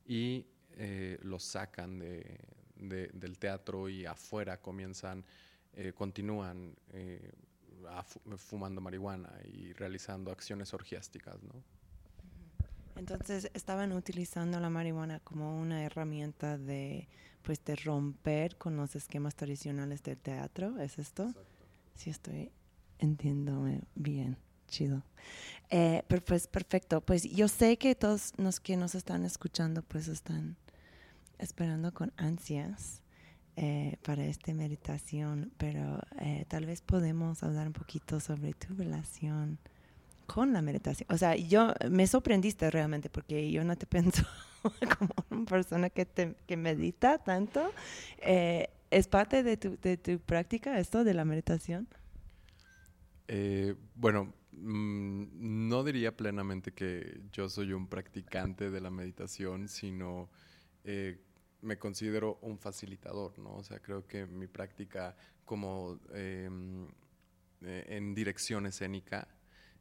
y 0.08 0.48
eh, 0.72 1.20
lo 1.22 1.38
sacan 1.38 2.00
de, 2.00 2.40
del 3.14 3.38
teatro 3.38 3.88
y 3.88 4.08
afuera 4.08 4.60
comienzan 4.60 5.24
eh, 5.74 5.94
continúan 5.94 6.76
eh, 6.90 7.32
fumando 8.38 8.82
marihuana 8.82 9.32
y 9.46 9.74
realizando 9.74 10.32
acciones 10.32 10.74
orgiásticas, 10.74 11.42
¿no? 11.44 11.64
Entonces 12.96 13.50
estaban 13.54 13.94
utilizando 13.94 14.60
la 14.60 14.70
marihuana 14.70 15.20
como 15.22 15.60
una 15.60 15.84
herramienta 15.84 16.58
de, 16.58 17.08
pues, 17.42 17.64
de 17.64 17.76
romper 17.76 18.58
con 18.58 18.76
los 18.76 18.96
esquemas 18.96 19.36
tradicionales 19.36 20.04
del 20.04 20.18
teatro, 20.18 20.78
¿es 20.80 21.00
esto? 21.00 21.34
Sí, 21.96 22.10
estoy 22.10 22.52
entiendo 23.00 23.66
bien, 23.96 24.38
chido. 24.68 25.04
Eh, 25.70 26.04
pues 26.26 26.48
perfecto, 26.48 27.02
pues 27.02 27.24
yo 27.24 27.48
sé 27.48 27.78
que 27.78 27.96
todos 27.96 28.34
los 28.38 28.60
que 28.60 28.78
nos 28.78 28.94
están 28.94 29.26
escuchando, 29.26 29.82
pues 29.84 30.08
están 30.08 30.58
esperando 31.40 31.94
con 31.94 32.14
ansias 32.18 33.01
eh, 33.58 33.98
para 34.04 34.26
esta 34.26 34.54
meditación, 34.54 35.52
pero 35.58 36.00
eh, 36.20 36.46
tal 36.48 36.66
vez 36.66 36.82
podemos 36.82 37.44
hablar 37.44 37.68
un 37.68 37.74
poquito 37.74 38.22
sobre 38.22 38.54
tu 38.54 38.74
relación 38.76 39.60
con 40.26 40.54
la 40.54 40.62
meditación. 40.62 41.08
O 41.12 41.18
sea, 41.18 41.36
yo 41.36 41.74
me 41.90 42.08
sorprendiste 42.08 42.72
realmente 42.72 43.10
porque 43.10 43.52
yo 43.52 43.66
no 43.66 43.76
te 43.76 43.86
pienso 43.88 44.24
como 44.98 45.12
una 45.30 45.46
persona 45.46 45.90
que, 45.90 46.06
te, 46.06 46.36
que 46.48 46.56
medita 46.56 47.18
tanto. 47.18 47.72
Eh, 48.20 48.70
¿Es 48.90 49.08
parte 49.08 49.44
de 49.44 49.58
tu, 49.58 49.78
de 49.82 49.98
tu 49.98 50.20
práctica 50.20 50.80
esto 50.80 51.04
de 51.04 51.14
la 51.14 51.26
meditación? 51.26 51.88
bueno, 53.96 54.34
mm, 54.52 55.68
no 55.70 55.84
diría 55.86 56.18
plenamente 56.18 56.74
que 56.74 57.22
yo 57.32 57.48
soy 57.48 57.72
un 57.72 57.88
practicante 57.88 58.70
de 58.70 58.82
la 58.82 58.90
meditación, 58.92 59.70
sino 59.70 60.30
me 61.62 61.78
considero 61.78 62.40
un 62.42 62.58
facilitador, 62.58 63.38
¿no? 63.40 63.56
O 63.56 63.64
sea, 63.64 63.80
creo 63.80 64.06
que 64.08 64.26
mi 64.26 64.48
práctica 64.48 65.16
como 65.46 66.00
em, 66.14 66.88
eh, 67.62 67.86
en 67.90 68.14
dirección 68.14 68.66
escénica, 68.66 69.28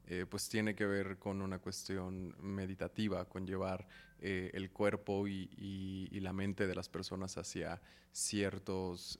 eh, 0.06 0.26
pues 0.28 0.48
tiene 0.48 0.74
que 0.74 0.84
ver 0.84 1.18
con 1.18 1.40
una 1.40 1.58
cuestión 1.60 2.34
meditativa, 2.40 3.24
con 3.28 3.46
llevar 3.46 3.86
eh, 4.18 4.50
el 4.52 4.70
cuerpo 4.70 5.28
y, 5.28 6.08
la 6.20 6.32
mente 6.32 6.66
de 6.66 6.74
las 6.74 6.88
personas 6.88 7.38
hacia 7.38 7.80
ciertos 8.12 9.18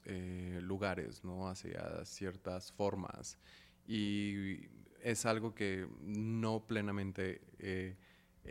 lugares, 0.60 1.24
¿no? 1.24 1.48
Hacia 1.48 2.04
ciertas 2.04 2.72
formas. 2.72 3.38
Y 3.86 4.68
es 5.00 5.24
algo 5.24 5.54
que 5.54 5.86
no 6.02 6.66
plenamente 6.66 7.40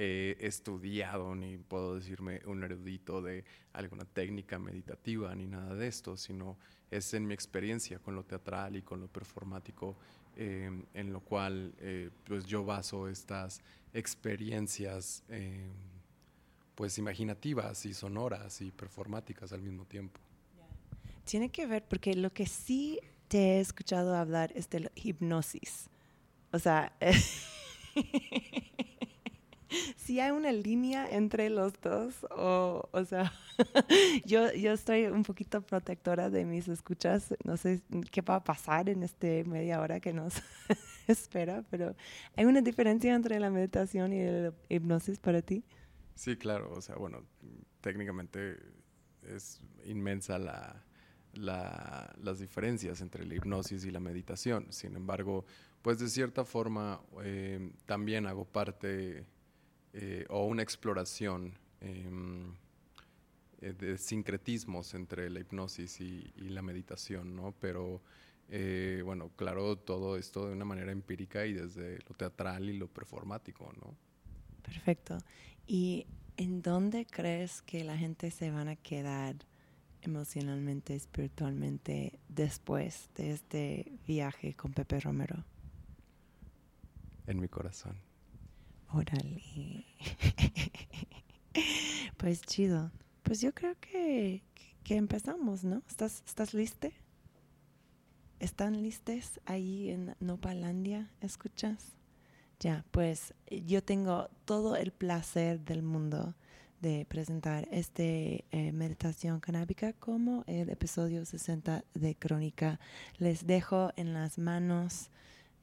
he 0.01 0.37
estudiado 0.39 1.35
ni 1.35 1.57
puedo 1.57 1.95
decirme 1.95 2.39
un 2.45 2.63
erudito 2.63 3.21
de 3.21 3.43
alguna 3.73 4.05
técnica 4.05 4.57
meditativa 4.57 5.35
ni 5.35 5.45
nada 5.45 5.75
de 5.75 5.87
esto, 5.87 6.15
sino 6.15 6.57
es 6.89 7.13
en 7.13 7.27
mi 7.27 7.33
experiencia 7.33 7.99
con 7.99 8.15
lo 8.15 8.23
teatral 8.23 8.77
y 8.77 8.81
con 8.81 9.01
lo 9.01 9.09
performático 9.09 9.97
em, 10.37 10.85
en 10.93 11.11
lo 11.11 11.19
cual 11.19 11.73
eh, 11.79 12.09
pues 12.23 12.45
yo 12.45 12.63
baso 12.63 13.09
estas 13.09 13.61
experiencias 13.93 15.21
em, 15.27 15.69
pues 16.75 16.97
imaginativas 16.97 17.85
y 17.85 17.93
sonoras 17.93 18.61
y 18.61 18.71
performáticas 18.71 19.51
al 19.51 19.61
mismo 19.61 19.83
tiempo. 19.83 20.17
Tiene 21.25 21.49
que 21.49 21.67
ver, 21.67 21.83
porque 21.83 22.13
lo 22.13 22.31
que 22.31 22.45
sí 22.45 23.01
te 23.27 23.57
he 23.57 23.59
escuchado 23.59 24.15
hablar 24.15 24.53
es 24.55 24.69
de 24.69 24.79
la 24.79 24.91
hipnosis. 24.95 25.89
O 26.53 26.57
sea, 26.57 26.97
si 29.97 30.19
hay 30.19 30.31
una 30.31 30.51
línea 30.51 31.07
entre 31.09 31.49
los 31.49 31.73
dos, 31.81 32.25
o, 32.31 32.87
o 32.91 33.05
sea, 33.05 33.31
yo, 34.25 34.51
yo 34.53 34.73
estoy 34.73 35.05
un 35.05 35.23
poquito 35.23 35.61
protectora 35.61 36.29
de 36.29 36.45
mis 36.45 36.67
escuchas, 36.67 37.33
no 37.43 37.57
sé 37.57 37.81
qué 38.11 38.21
va 38.21 38.35
a 38.35 38.43
pasar 38.43 38.89
en 38.89 39.03
este 39.03 39.43
media 39.45 39.79
hora 39.79 39.99
que 39.99 40.13
nos 40.13 40.33
espera, 41.07 41.63
pero 41.69 41.95
¿hay 42.35 42.45
una 42.45 42.61
diferencia 42.61 43.13
entre 43.13 43.39
la 43.39 43.49
meditación 43.49 44.13
y 44.13 44.25
la 44.25 44.53
hipnosis 44.69 45.19
para 45.19 45.41
ti? 45.41 45.63
Sí, 46.15 46.35
claro, 46.35 46.71
o 46.73 46.81
sea, 46.81 46.95
bueno, 46.95 47.23
técnicamente 47.81 48.57
es 49.23 49.61
inmensa 49.85 50.37
la, 50.37 50.83
las 51.33 52.39
diferencias 52.39 53.01
entre 53.01 53.25
la 53.25 53.35
hipnosis 53.35 53.85
y 53.85 53.91
la 53.91 53.99
meditación. 53.99 54.67
Sin 54.71 54.95
embargo, 54.95 55.45
pues 55.81 55.99
de 55.99 56.09
cierta 56.09 56.43
forma 56.43 57.01
eh, 57.23 57.71
también 57.85 58.25
hago 58.25 58.45
parte 58.45 59.25
eh, 59.93 60.25
o 60.29 60.45
una 60.45 60.61
exploración 60.61 61.57
em, 61.81 62.53
eh, 63.61 63.73
de 63.73 63.97
sincretismos 63.97 64.93
entre 64.93 65.29
la 65.29 65.39
hipnosis 65.39 65.99
y, 66.01 66.31
la 66.37 66.61
meditación, 66.61 67.35
¿no? 67.35 67.53
Pero 67.59 68.01
bueno, 69.05 69.29
claro, 69.35 69.77
todo 69.77 70.17
esto 70.17 70.47
de 70.47 70.53
una 70.53 70.65
manera 70.65 70.91
empírica 70.91 71.45
y 71.45 71.53
desde 71.53 71.99
lo 71.99 72.15
teatral 72.15 72.67
y 72.67 72.77
lo 72.77 72.87
performático, 72.87 73.71
¿no? 73.79 73.95
Perfecto. 74.63 75.19
¿Y 75.67 76.07
en 76.37 76.61
dónde 76.61 77.05
crees 77.05 77.61
que 77.61 77.83
la 77.83 77.97
gente 77.97 78.31
se 78.31 78.49
van 78.49 78.69
a 78.69 78.75
quedar 78.75 79.35
emocionalmente, 80.01 80.95
espiritualmente 80.95 82.19
después 82.29 83.09
de 83.15 83.31
este 83.31 83.91
viaje 84.07 84.55
con 84.55 84.73
Pepe 84.73 84.99
Romero? 84.99 85.43
En 87.27 87.39
mi 87.39 87.47
corazón. 87.47 87.97
Órale. 88.93 89.85
pues 92.17 92.41
chido. 92.41 92.91
Pues 93.23 93.41
yo 93.41 93.53
creo 93.53 93.75
que, 93.79 94.43
que 94.83 94.95
empezamos, 94.95 95.63
¿no? 95.63 95.83
¿Estás, 95.87 96.23
¿Estás 96.25 96.53
liste? 96.53 96.93
¿Están 98.39 98.81
listes 98.81 99.39
ahí 99.45 99.89
en 99.89 100.15
Nopalandia? 100.19 101.11
¿Escuchas? 101.21 101.95
Ya, 102.59 102.85
pues 102.91 103.33
yo 103.49 103.83
tengo 103.83 104.29
todo 104.45 104.75
el 104.75 104.91
placer 104.91 105.59
del 105.59 105.83
mundo 105.83 106.35
de 106.81 107.05
presentar 107.07 107.67
esta 107.71 108.03
eh, 108.03 108.71
meditación 108.73 109.39
canábica 109.39 109.93
como 109.93 110.43
el 110.47 110.69
episodio 110.69 111.25
60 111.25 111.83
de 111.93 112.15
Crónica. 112.15 112.79
Les 113.17 113.45
dejo 113.45 113.91
en 113.95 114.13
las 114.13 114.37
manos 114.37 115.09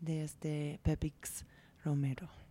de 0.01 0.25
este 0.25 0.79
Pepix 0.83 1.45
Romero. 1.85 2.46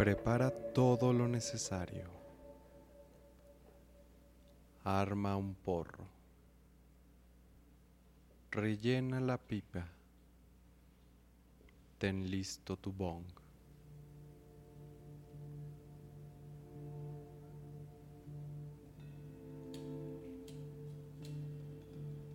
Prepara 0.00 0.50
todo 0.50 1.12
lo 1.12 1.28
necesario. 1.28 2.08
Arma 4.82 5.36
un 5.36 5.54
porro. 5.54 6.06
Rellena 8.50 9.20
la 9.20 9.36
pipa. 9.36 9.86
Ten 11.98 12.30
listo 12.30 12.78
tu 12.78 12.90
bong. 12.94 13.26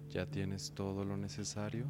¿Ya 0.10 0.28
tienes 0.28 0.72
todo 0.76 1.04
lo 1.04 1.18
necesario? 1.18 1.88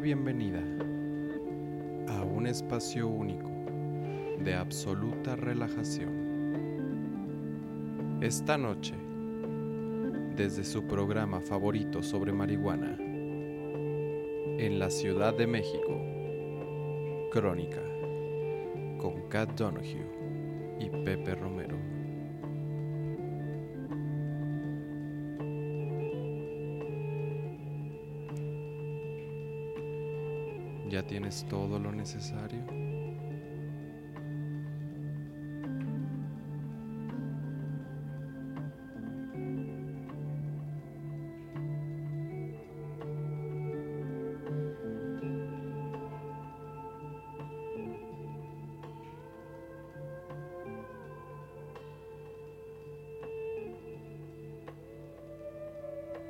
Bienvenida 0.00 0.60
a 2.08 2.22
un 2.22 2.46
espacio 2.46 3.08
único 3.08 3.50
de 4.38 4.54
absoluta 4.54 5.34
relajación. 5.34 6.28
Esta 8.20 8.56
noche, 8.56 8.94
desde 10.36 10.62
su 10.62 10.84
programa 10.84 11.40
favorito 11.40 12.00
sobre 12.02 12.32
marihuana, 12.32 12.96
en 14.58 14.78
la 14.78 14.88
Ciudad 14.90 15.34
de 15.34 15.48
México, 15.48 16.00
Crónica, 17.32 17.82
con 18.98 19.28
Kat 19.28 19.50
Donoghue 19.56 20.06
y 20.78 20.90
Pepe 21.04 21.34
Romero. 21.34 21.97
¿Ya 30.90 31.02
tienes 31.02 31.46
todo 31.50 31.78
lo 31.78 31.92
necesario? 31.92 32.64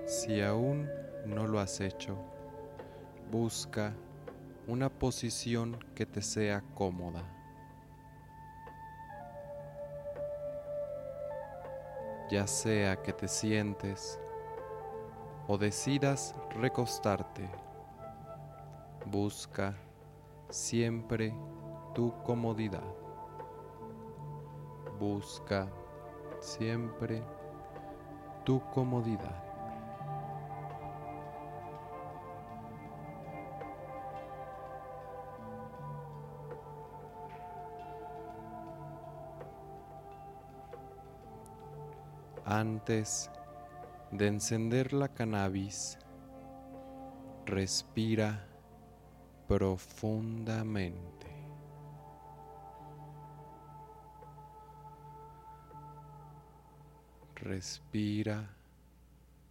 Si 0.05 0.43
aún 0.43 0.89
no 1.27 1.47
lo 1.47 1.61
has 1.61 1.81
hecho, 1.81 2.17
busca 3.31 3.95
una 4.69 4.91
posición 4.91 5.79
que 5.95 6.05
te 6.05 6.21
sea 6.21 6.63
cómoda. 6.75 7.25
Ya 12.31 12.47
sea 12.47 13.03
que 13.03 13.15
te 13.15 13.27
sientes 13.27 14.21
o 15.47 15.57
decidas 15.57 16.35
recostarte, 16.51 17.49
busca 19.07 19.75
siempre 20.51 21.35
tu 21.95 22.13
comodidad. 22.23 22.85
Busca 25.01 25.67
siempre 26.41 27.23
tu 28.45 28.61
comodidad. 28.71 29.48
Antes 42.79 43.29
de 44.13 44.29
encender 44.29 44.93
la 44.93 45.09
cannabis, 45.09 45.99
respira 47.45 48.47
profundamente. 49.49 51.27
Respira 57.35 58.49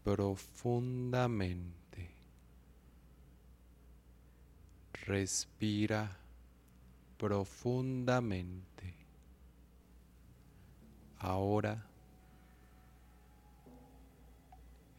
profundamente. 0.05 2.09
Respira 5.05 6.17
profundamente. 7.17 8.95
Ahora 11.19 11.86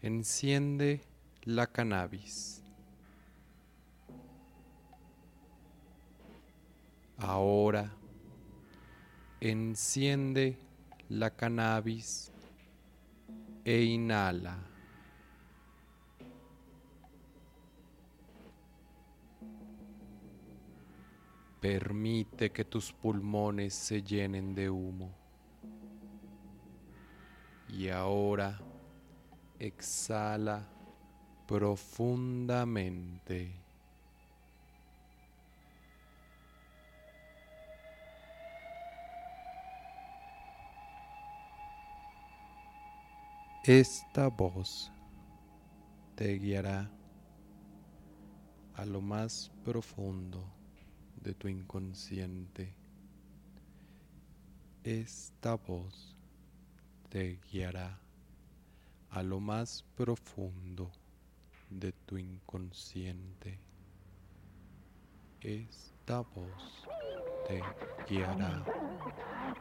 enciende 0.00 1.00
la 1.42 1.66
cannabis. 1.66 2.62
Ahora 7.16 7.90
enciende 9.40 10.56
la 11.08 11.30
cannabis 11.30 12.30
e 13.64 13.82
inhala. 13.82 14.56
Permite 21.60 22.52
que 22.52 22.64
tus 22.64 22.92
pulmones 22.92 23.74
se 23.74 24.00
llenen 24.00 24.54
de 24.54 24.70
humo. 24.70 25.10
Y 27.68 27.88
ahora 27.88 28.60
exhala 29.58 30.64
profundamente. 31.46 33.50
Esta 43.64 44.28
voz 44.28 44.92
te 46.14 46.38
guiará 46.38 46.88
a 48.76 48.84
lo 48.86 49.00
más 49.00 49.50
profundo 49.64 50.44
de 51.22 51.34
tu 51.34 51.48
inconsciente. 51.48 52.72
Esta 54.84 55.56
voz 55.56 56.14
te 57.10 57.40
guiará 57.52 57.98
a 59.10 59.22
lo 59.22 59.40
más 59.40 59.84
profundo 59.96 60.90
de 61.70 61.92
tu 61.92 62.18
inconsciente. 62.18 63.58
Esta 65.40 66.20
voz 66.20 66.84
te 67.46 67.62
guiará 68.06 68.62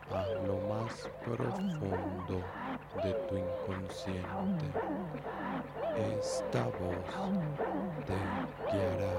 a 0.09 0.25
lo 0.45 0.57
más 0.67 1.09
profundo 1.23 2.43
de 3.03 3.13
tu 3.27 3.37
inconsciente. 3.37 4.65
Esta 5.95 6.67
voz 6.67 7.05
te 8.05 8.17
guiará 8.71 9.13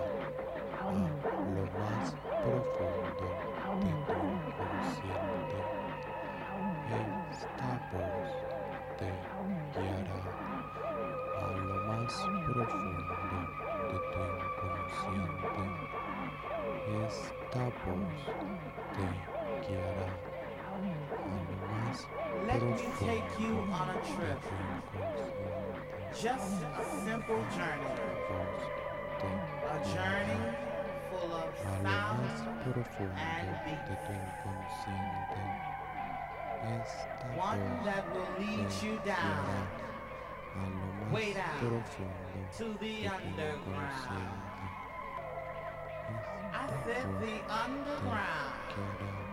a 0.80 0.92
lo 1.54 1.64
más 1.78 2.14
profundo 2.42 3.26
de 3.80 3.90
tu 4.06 4.18
inconsciente. 4.26 5.56
Esta 7.30 7.80
voz 7.92 8.30
te 8.98 9.10
guiará 9.78 10.18
a 11.38 11.50
lo 11.52 11.76
más 11.86 12.14
profundo 12.46 13.14
de 13.88 13.98
tu 14.12 14.20
inconsciente. 14.44 15.62
Esta 17.06 17.64
voz 17.64 18.18
te 18.94 19.06
guiará 19.68 20.10
a 20.58 21.34
lo 21.48 21.58
más 21.68 21.98
Let 22.46 22.60
me 22.62 22.74
take 22.98 23.30
you 23.40 23.54
on 23.70 23.88
a 23.90 23.98
trip. 24.14 24.40
Just 26.12 26.62
a 26.62 26.84
simple 27.04 27.42
journey. 27.56 27.94
A 29.66 29.78
journey 29.94 30.42
full 31.10 31.32
of 31.32 31.50
a 31.64 31.76
lo 31.76 31.88
más 31.88 32.38
sound 32.38 33.08
and 33.16 33.48
de 33.88 33.96
One 37.36 37.60
that 37.84 38.04
will 38.12 38.28
lead 38.38 38.66
you 38.82 39.00
down. 39.04 39.68
way 41.12 41.32
down 41.32 41.82
to 42.56 42.64
the 42.80 42.94
de 42.94 43.06
underground. 43.06 44.32
I 46.52 46.66
said 46.84 47.06
the 47.20 47.36
underground, 47.52 48.54
guiará 48.74 48.98
a 48.98 49.04
lo 49.04 49.28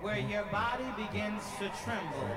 where 0.00 0.18
your 0.18 0.44
body 0.44 0.84
begins 0.96 1.42
to 1.58 1.70
tremble 1.82 2.30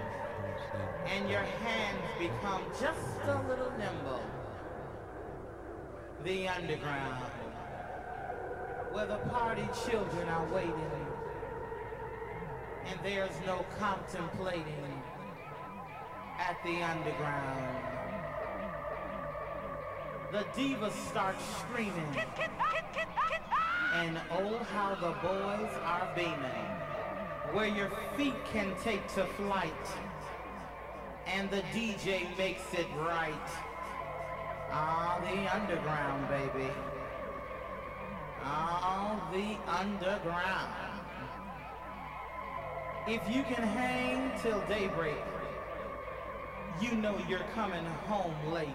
and 1.06 1.30
your 1.30 1.42
hands 1.42 2.02
become 2.18 2.64
just 2.80 3.20
a 3.26 3.42
little 3.48 3.72
nimble. 3.78 4.24
The 6.24 6.48
underground, 6.48 7.24
where 8.92 9.06
the 9.06 9.18
party 9.30 9.68
children 9.86 10.28
are 10.30 10.46
waiting, 10.54 11.07
and 12.88 13.00
there's 13.04 13.36
no 13.46 13.66
contemplating 13.80 15.02
at 16.40 16.58
the 16.64 16.82
underground. 16.82 17.84
The 20.32 20.44
divas 20.56 20.92
start 21.10 21.36
screaming, 21.60 22.16
and 23.94 24.20
oh, 24.32 24.58
how 24.74 24.96
the 24.96 25.12
boys 25.26 25.72
are 25.84 26.10
beaming, 26.16 26.68
where 27.54 27.68
your 27.68 27.90
feet 28.18 28.36
can 28.52 28.74
take 28.84 29.08
to 29.14 29.26
flight 29.26 29.74
and 31.34 31.50
the 31.50 31.62
DJ 31.74 32.26
makes 32.38 32.74
it 32.74 32.88
right. 33.00 33.50
Ah, 34.72 35.20
the 35.22 35.56
underground, 35.56 36.28
baby. 36.30 36.72
Ah, 38.42 39.30
the 39.34 39.58
underground. 39.70 40.87
If 43.10 43.22
you 43.34 43.42
can 43.44 43.64
hang 43.64 44.38
till 44.42 44.60
daybreak, 44.68 45.16
you 46.82 46.92
know 46.92 47.18
you're 47.30 47.48
coming 47.56 47.86
home 48.06 48.36
late. 48.52 48.68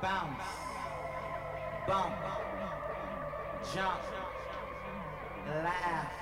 Bounce, 0.00 0.44
bump, 1.88 2.14
jump, 3.74 4.00
laugh, 5.48 6.12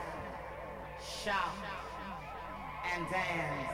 shout, 1.22 1.52
and 2.94 3.04
dance. 3.10 3.72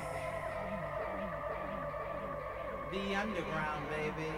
The 2.91 3.15
underground, 3.15 3.87
baby. 3.91 4.33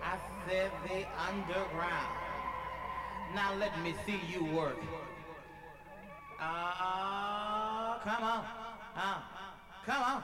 I 0.00 0.16
said 0.46 0.70
the 0.84 1.04
underground. 1.28 2.14
Now 3.34 3.52
let 3.56 3.76
me 3.82 3.96
see 4.06 4.20
you 4.32 4.44
work. 4.54 4.78
Ah, 6.40 7.98
come 8.04 8.22
on. 8.24 8.44
Ah, 8.94 9.22
come 9.84 10.02
on. 10.02 10.22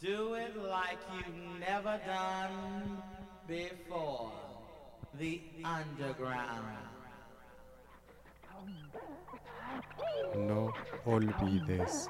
Do 0.00 0.34
it 0.34 0.56
like 0.56 0.98
you've 1.14 1.60
never 1.60 2.00
done 2.04 3.00
before. 3.46 4.32
The 5.18 5.40
underground. 5.64 6.76
No 10.34 10.72
olvides 11.06 12.08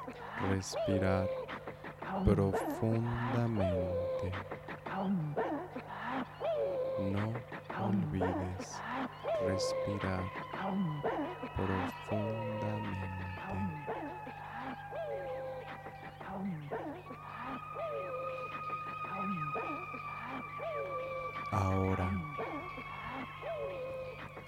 respirar 0.49 1.29
profundamente. 2.25 4.33
No 7.13 7.33
olvides 7.81 8.81
respirar 9.47 10.23
profundamente. 11.57 13.13
Ahora, 21.51 22.11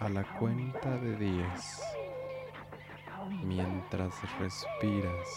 a 0.01 0.09
la 0.09 0.25
cuenta 0.39 0.91
de 0.97 1.17
10, 1.17 1.83
mientras 3.43 4.15
respiras 4.39 5.29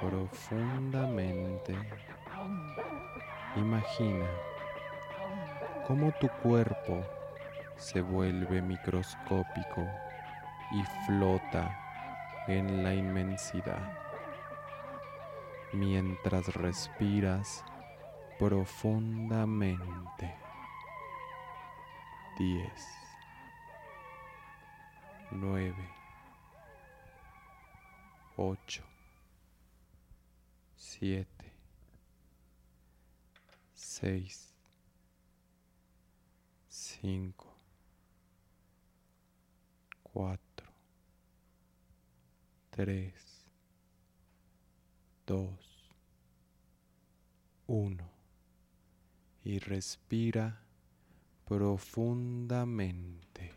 profundamente, 0.00 1.76
imagina 3.56 4.26
cómo 5.86 6.10
tu 6.20 6.28
cuerpo 6.42 7.02
se 7.76 8.00
vuelve 8.00 8.62
microscópico 8.62 9.86
y 10.72 10.82
flota 11.06 12.44
en 12.48 12.82
la 12.82 12.94
inmensidad. 12.94 13.98
Mientras 15.72 16.54
respiras 16.54 17.64
profundamente. 18.38 20.34
10, 22.38 22.70
9, 25.30 25.74
8, 28.36 28.84
7, 30.76 31.52
6, 33.72 34.54
5, 36.68 37.56
4, 40.12 40.45
3, 42.76 43.14
2, 45.26 45.48
1 47.66 48.10
y 49.44 49.58
respira 49.60 50.60
profundamente. 51.46 53.55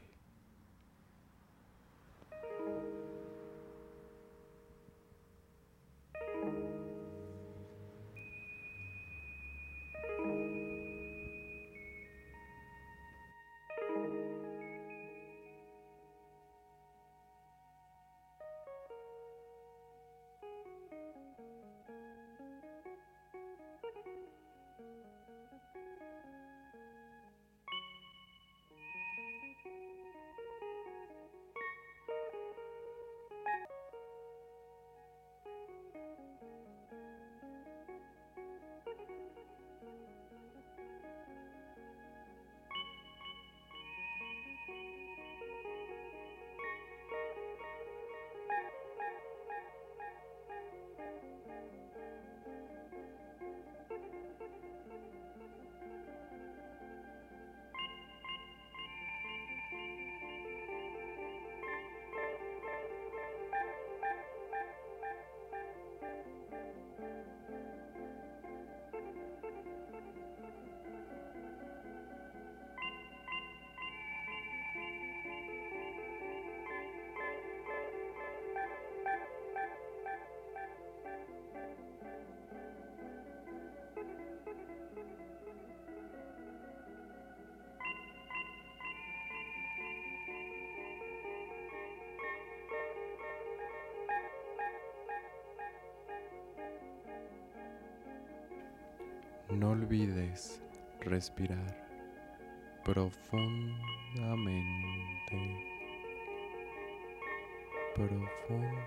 No 99.51 99.71
olvides 99.71 100.61
respirar 101.01 101.75
profundamente, 102.85 103.47
profundamente. 107.95 108.79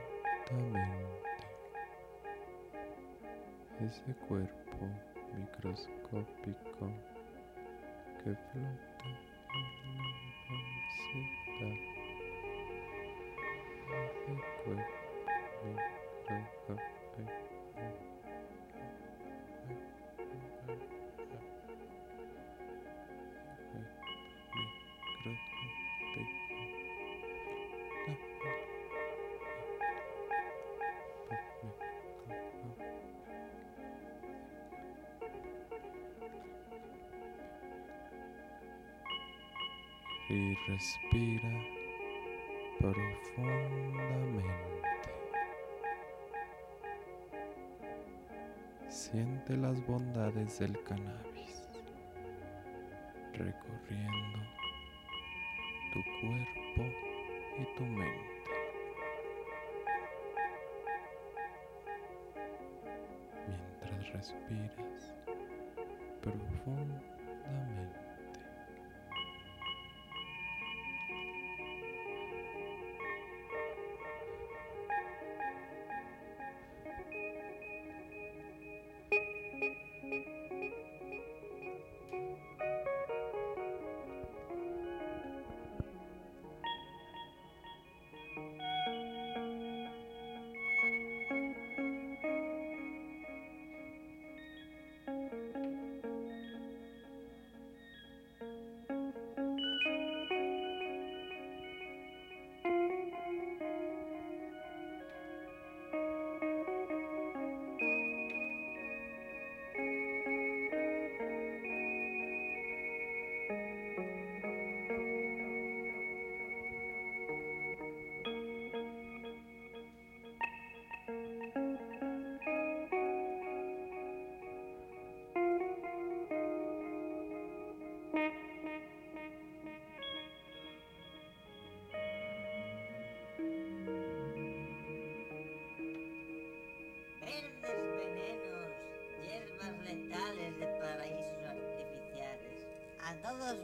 Ese 3.80 4.14
cuerpo 4.28 4.88
microscópico 5.36 6.92
que 8.22 8.36
flota 8.52 8.91
profundamente. 43.34 44.52
Siente 48.88 49.56
las 49.56 49.84
bondades 49.86 50.58
del 50.58 50.82
cannabis 50.84 51.68
recorriendo 53.32 54.38
tu 55.92 56.00
cuerpo 56.20 56.82
y 57.58 57.76
tu 57.76 57.84
mente. 57.84 58.42
Mientras 63.48 64.12
respiras 64.12 65.14
profundamente. 66.20 67.12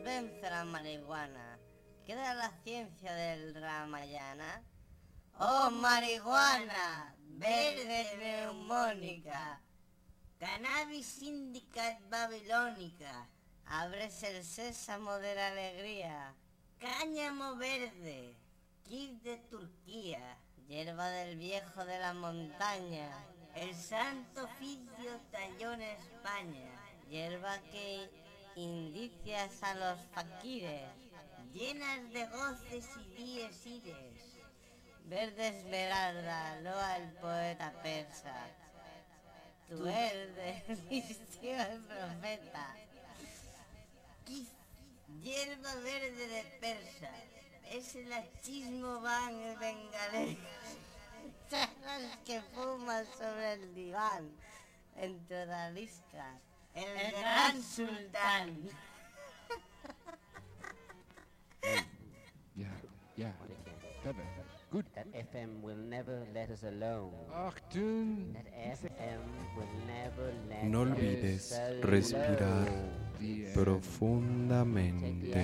Vence 0.05 0.51
la 0.51 0.65
marihuana, 0.65 1.59
queda 2.05 2.35
la 2.35 2.51
ciencia 2.63 3.15
del 3.15 3.55
Ramayana. 3.55 4.63
Oh 5.39 5.71
marihuana, 5.71 7.15
verde 7.39 8.17
neumónica, 8.19 9.61
cannabis 10.39 11.07
syndicate 11.07 12.03
babilónica, 12.11 13.29
abres 13.67 14.23
el 14.23 14.45
sésamo 14.45 15.19
de 15.19 15.35
la 15.35 15.49
alegría, 15.49 16.35
cáñamo 16.79 17.57
verde, 17.57 18.37
kit 18.85 19.23
de 19.23 19.37
Turquía, 19.51 20.39
hierba 20.67 21.09
del 21.11 21.37
viejo 21.37 21.85
de 21.85 21.99
la 21.99 22.15
montaña, 22.15 23.11
el 23.55 23.75
santo 23.75 24.45
oficio 24.45 25.21
talló 25.31 25.73
en 25.73 25.83
España, 25.83 26.71
hierba 27.09 27.59
que 27.71 28.28
indicias 28.59 29.63
a 29.63 29.75
los 29.75 30.01
faquires, 30.13 30.91
llenas 31.53 32.13
de 32.13 32.27
goces 32.27 32.89
y 32.97 33.15
díes 33.15 33.67
ires. 33.67 34.39
Verde 35.05 35.49
esmeralda, 35.49 36.61
loa 36.61 36.97
el 36.97 37.13
poeta 37.13 37.73
persa, 37.83 38.35
tu 39.69 39.83
verde 39.83 40.63
vistió 40.91 41.61
el 41.63 41.81
profeta. 41.83 42.77
Hierba 45.23 45.75
verde 45.77 46.29
de 46.29 46.43
persa, 46.61 47.11
es 47.71 47.95
el 47.95 48.13
achismo 48.13 49.01
van 49.01 49.35
el 49.35 49.57
bengalés. 49.57 50.39
Charlas 51.51 52.19
que 52.27 52.43
fuman 52.43 53.07
sobre 53.17 53.55
el 53.55 53.75
diván, 53.75 54.31
en 54.97 55.27
Todalisca, 55.27 56.39
el 56.79 57.13
gran 57.21 57.63
sultán. 57.63 58.69
Ja, 62.57 62.71
ja. 63.17 63.33
Verder. 64.05 64.25
Goed. 64.71 64.85
That 64.95 65.07
FM 65.15 65.63
will 65.63 65.77
never 65.89 66.27
let 66.35 66.51
us 66.51 66.63
alone. 66.63 67.13
Achtung. 67.33 68.35
That 68.35 68.47
FM 68.79 69.21
will 69.57 69.67
never 69.87 70.33
let 70.49 70.65
No 70.65 70.83
us 70.83 70.89
olvides 70.91 71.53
alone. 71.53 71.83
respirar 71.83 72.69
Die, 73.19 73.45
eh, 73.47 73.53
profundamente. 73.55 75.43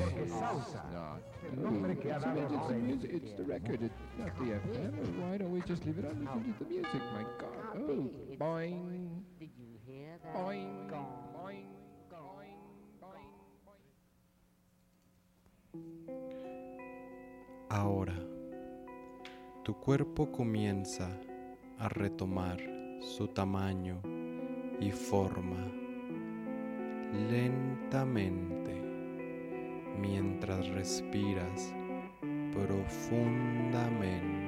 No, 1.56 1.70
no, 1.70 1.88
it's, 1.88 2.02
it's, 2.04 2.68
the 2.68 2.74
music, 2.74 3.10
it's 3.14 3.32
the 3.36 3.44
record, 3.44 3.82
it's 3.82 3.94
not 4.18 4.34
the 4.38 4.44
FM. 4.60 4.92
Why 5.20 5.38
don't 5.38 5.52
we 5.52 5.60
just 5.62 5.84
leave 5.86 5.98
it 5.98 6.04
on? 6.04 6.18
Listen 6.20 6.54
to 6.58 6.64
the 6.64 6.70
music, 6.70 7.02
my 7.14 7.24
God. 7.38 7.76
Oh, 7.76 8.10
boing, 8.38 9.24
Did 9.38 9.50
you 9.56 9.78
hear 9.86 10.18
that? 10.22 10.34
boing, 10.34 10.88
Gong. 10.90 11.06
boing, 11.06 11.12
boing, 11.12 11.23
Ahora, 17.68 18.14
tu 19.64 19.74
cuerpo 19.74 20.30
comienza 20.30 21.08
a 21.78 21.88
retomar 21.88 22.58
su 23.00 23.28
tamaño 23.28 24.00
y 24.80 24.90
forma 24.90 25.66
lentamente 27.30 28.82
mientras 30.00 30.68
respiras 30.68 31.74
profundamente. 32.52 34.43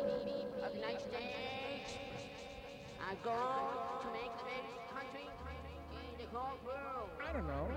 of 3.13 3.23
the 3.23 3.86
I 7.27 7.33
don't 7.33 7.47
know. 7.47 7.67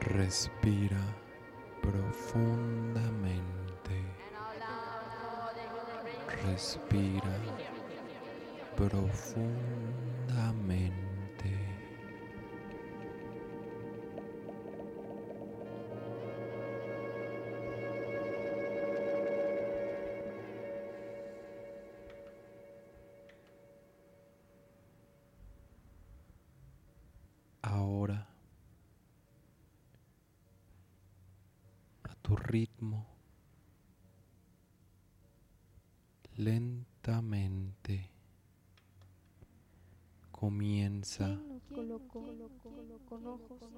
Respira 0.00 1.00
profundamente. 1.80 3.94
Respira 6.44 7.40
profundamente. 8.76 11.13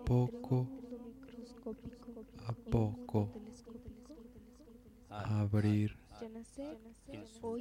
Poco 0.04 0.68
a 2.46 2.52
poco 2.52 3.28
a 5.10 5.40
abrir 5.40 5.96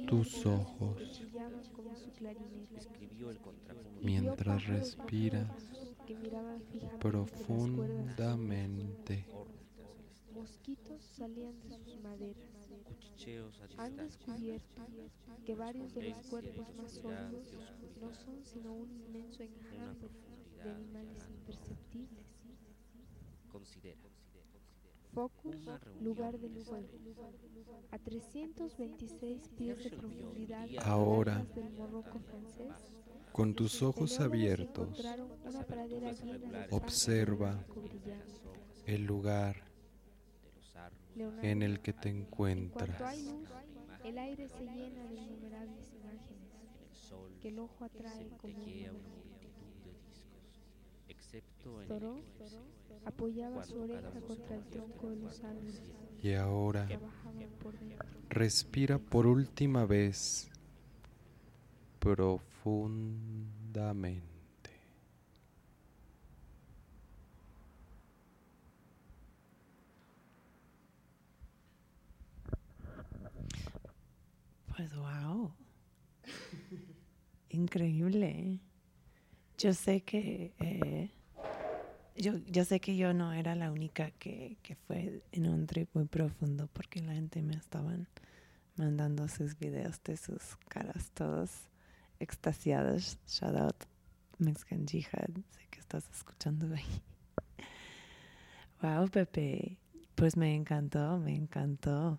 tus 0.06 0.46
ojos. 0.46 1.22
mientras 4.02 4.66
respiras 4.66 5.50
profundamente. 7.00 9.26
Mosquitos 10.34 11.02
salían 11.02 11.58
de 11.60 11.70
sus 11.70 11.98
maderas. 12.02 12.68
Cuchicheos 12.84 13.60
a 13.60 13.84
Han 13.84 13.96
descubierto 13.96 14.82
que 15.44 15.54
varios 15.54 15.94
de 15.94 16.10
los 16.10 16.18
cuerpos 16.26 16.74
más 16.76 16.92
sólidos 16.92 17.54
no 18.00 18.14
son 18.14 18.44
sino 18.44 18.72
un 18.72 18.90
inmenso 18.92 19.42
enjambre 19.42 20.10
de 20.66 20.72
animales 20.72 21.28
imperceptibles. 21.28 22.26
Considera. 23.50 23.98
Focus, 25.12 25.56
lugar 26.02 26.38
del 26.38 26.54
de 26.54 26.64
fuego. 26.64 26.88
A 27.90 27.98
326 27.98 29.48
pies 29.56 29.82
de 29.84 29.90
profundidad 29.90 30.68
Ahora, 30.82 31.46
Con 33.32 33.54
tus 33.54 33.82
ojos 33.82 34.20
abiertos, 34.20 35.02
observa 36.70 37.64
el 38.84 39.04
lugar 39.04 39.64
en 41.42 41.62
el 41.62 41.80
que 41.80 41.92
te 41.92 42.10
encuentras. 42.10 43.00
el 44.04 44.18
aire 44.18 44.48
se 44.48 44.64
llena 44.64 45.02
de 45.04 45.14
innumerables 45.14 45.92
imágenes 45.94 46.36
que 47.40 47.48
el 47.48 47.58
ojo 47.58 47.84
atrae 47.84 48.28
como 48.36 48.54
una 48.58 48.92
excepto 51.26 51.82
el 51.82 51.90
apoyaba 53.04 53.64
su 53.64 53.80
oreja 53.80 54.20
contra 54.26 54.56
el 54.56 54.64
tronco 54.66 55.10
de 55.10 55.16
los 55.16 55.42
árboles. 55.42 55.82
Y 56.22 56.34
ahora 56.34 56.86
respira 58.28 58.98
por 58.98 59.26
última 59.26 59.86
vez 59.86 60.48
profundamente. 61.98 64.22
Pues 74.76 74.94
wow. 74.94 75.52
Increíble. 77.50 78.60
Yo 79.58 79.72
sé 79.72 80.02
que 80.02 80.52
eh, 80.58 81.10
yo, 82.16 82.32
yo 82.46 82.64
sé 82.64 82.80
que 82.80 82.96
yo 82.96 83.12
no 83.14 83.32
era 83.32 83.54
la 83.54 83.70
única 83.70 84.10
que, 84.12 84.56
que 84.62 84.74
fue 84.74 85.22
en 85.32 85.48
un 85.48 85.66
trip 85.66 85.88
muy 85.94 86.06
profundo 86.06 86.68
porque 86.72 87.00
la 87.00 87.12
gente 87.12 87.42
me 87.42 87.54
estaban 87.54 88.08
mandando 88.76 89.28
sus 89.28 89.58
videos 89.58 90.02
de 90.04 90.16
sus 90.16 90.56
caras 90.68 91.10
todos 91.12 91.50
extasiados. 92.20 93.18
Shout 93.26 93.56
out 93.56 93.76
Mexican 94.38 94.86
Jihad. 94.86 95.30
Sé 95.50 95.66
que 95.70 95.80
estás 95.80 96.08
escuchando 96.10 96.74
ahí. 96.74 97.02
Wow, 98.82 99.08
Pepe. 99.08 99.78
Pues 100.14 100.36
me 100.36 100.54
encantó, 100.54 101.18
me 101.18 101.34
encantó. 101.34 102.18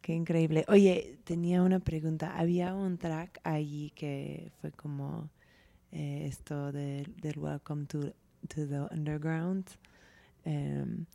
Qué 0.00 0.14
increíble. 0.14 0.64
Oye, 0.68 1.18
tenía 1.24 1.62
una 1.62 1.78
pregunta. 1.78 2.36
Había 2.36 2.74
un 2.74 2.98
track 2.98 3.40
allí 3.44 3.90
que 3.94 4.50
fue 4.60 4.72
como 4.72 5.30
eh, 5.92 6.26
esto 6.26 6.72
de- 6.72 7.06
del 7.22 7.38
Welcome 7.38 7.86
to, 7.86 8.00
to 8.48 8.66
the 8.68 8.80
Underground. 8.94 9.66
Em, 10.44 11.06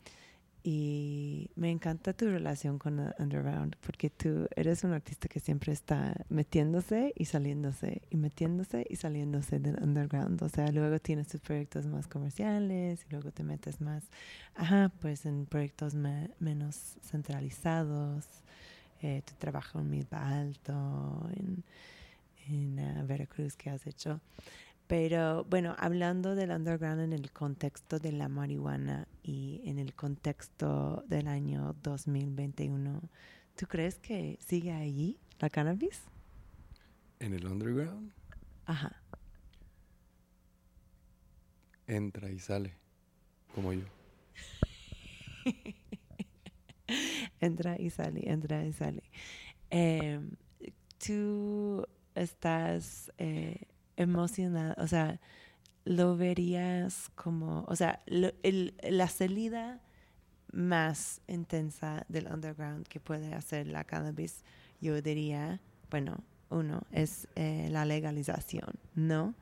y 0.63 1.49
me 1.55 1.71
encanta 1.71 2.11
tu 2.13 2.25
relación 2.25 2.77
con 2.77 2.99
el 2.99 3.13
Underground 3.19 3.75
porque 3.85 4.09
tú 4.09 4.47
eres 4.55 4.83
un 4.83 4.91
artista 4.91 5.29
que 5.29 5.39
siempre 5.39 5.71
está 5.71 6.13
metiéndose 6.29 7.13
y 7.15 7.25
saliéndose 7.25 8.01
y 8.09 8.17
metiéndose 8.17 8.85
y 8.89 8.97
saliéndose 8.97 9.59
del 9.59 9.81
Underground. 9.81 10.41
O 10.43 10.49
sea, 10.49 10.69
luego 10.71 10.99
tienes 10.99 11.27
tus 11.29 11.39
proyectos 11.39 11.85
más 11.87 12.07
comerciales 12.07 13.05
y 13.07 13.11
luego 13.11 13.31
te 13.31 13.43
metes 13.43 13.79
más, 13.79 14.03
ajá, 14.55 14.91
pues 14.99 15.25
en 15.25 15.45
proyectos 15.45 15.95
me- 15.95 16.31
menos 16.39 16.97
centralizados 17.01 18.25
eh, 19.01 19.21
tu 19.25 19.35
trabajo 19.35 19.79
en 19.79 19.89
Milpa 19.89 20.27
Alto, 20.27 21.29
en, 21.37 21.63
en 22.49 22.79
ah, 22.79 23.03
Veracruz 23.07 23.55
que 23.55 23.69
has 23.69 23.85
hecho. 23.87 24.19
Pero 24.87 25.43
bueno, 25.45 25.75
hablando 25.79 26.35
del 26.35 26.51
underground 26.51 27.01
en 27.01 27.13
el 27.13 27.31
contexto 27.31 27.99
de 27.99 28.13
la 28.13 28.29
marihuana 28.29 29.07
y 29.21 29.61
en 29.65 29.79
el 29.79 29.93
contexto 29.95 31.03
del 31.07 31.27
año 31.27 31.75
2021, 31.83 33.01
¿tú 33.55 33.67
crees 33.67 33.99
que 33.99 34.39
sigue 34.39 34.71
allí 34.71 35.19
la 35.39 35.49
cannabis? 35.49 36.01
En 37.19 37.33
el 37.33 37.45
underground 37.47 38.11
Ajá. 38.65 39.03
entra 41.87 42.29
y 42.29 42.39
sale, 42.39 42.73
como 43.53 43.73
yo. 43.73 43.85
entra 47.39 47.79
y 47.79 47.89
sale, 47.89 48.29
entra 48.29 48.65
y 48.65 48.73
sale. 48.73 49.03
Eh, 49.69 50.19
tú 51.05 51.85
estás 52.15 53.11
eh, 53.17 53.67
emocionado, 53.97 54.75
o 54.77 54.87
sea, 54.87 55.19
lo 55.85 56.17
verías 56.17 57.09
como, 57.15 57.65
o 57.67 57.75
sea, 57.75 58.01
la 58.07 59.07
salida 59.07 59.81
más 60.51 61.21
intensa 61.27 62.05
del 62.09 62.27
underground 62.27 62.87
que 62.87 62.99
puede 62.99 63.33
hacer 63.33 63.67
la 63.67 63.83
cannabis, 63.83 64.43
yo 64.81 65.01
diría, 65.01 65.61
bueno, 65.89 66.23
uno 66.49 66.83
es 66.91 67.27
eh, 67.35 67.67
la 67.71 67.85
legalización, 67.85 68.73
¿no? 68.95 69.33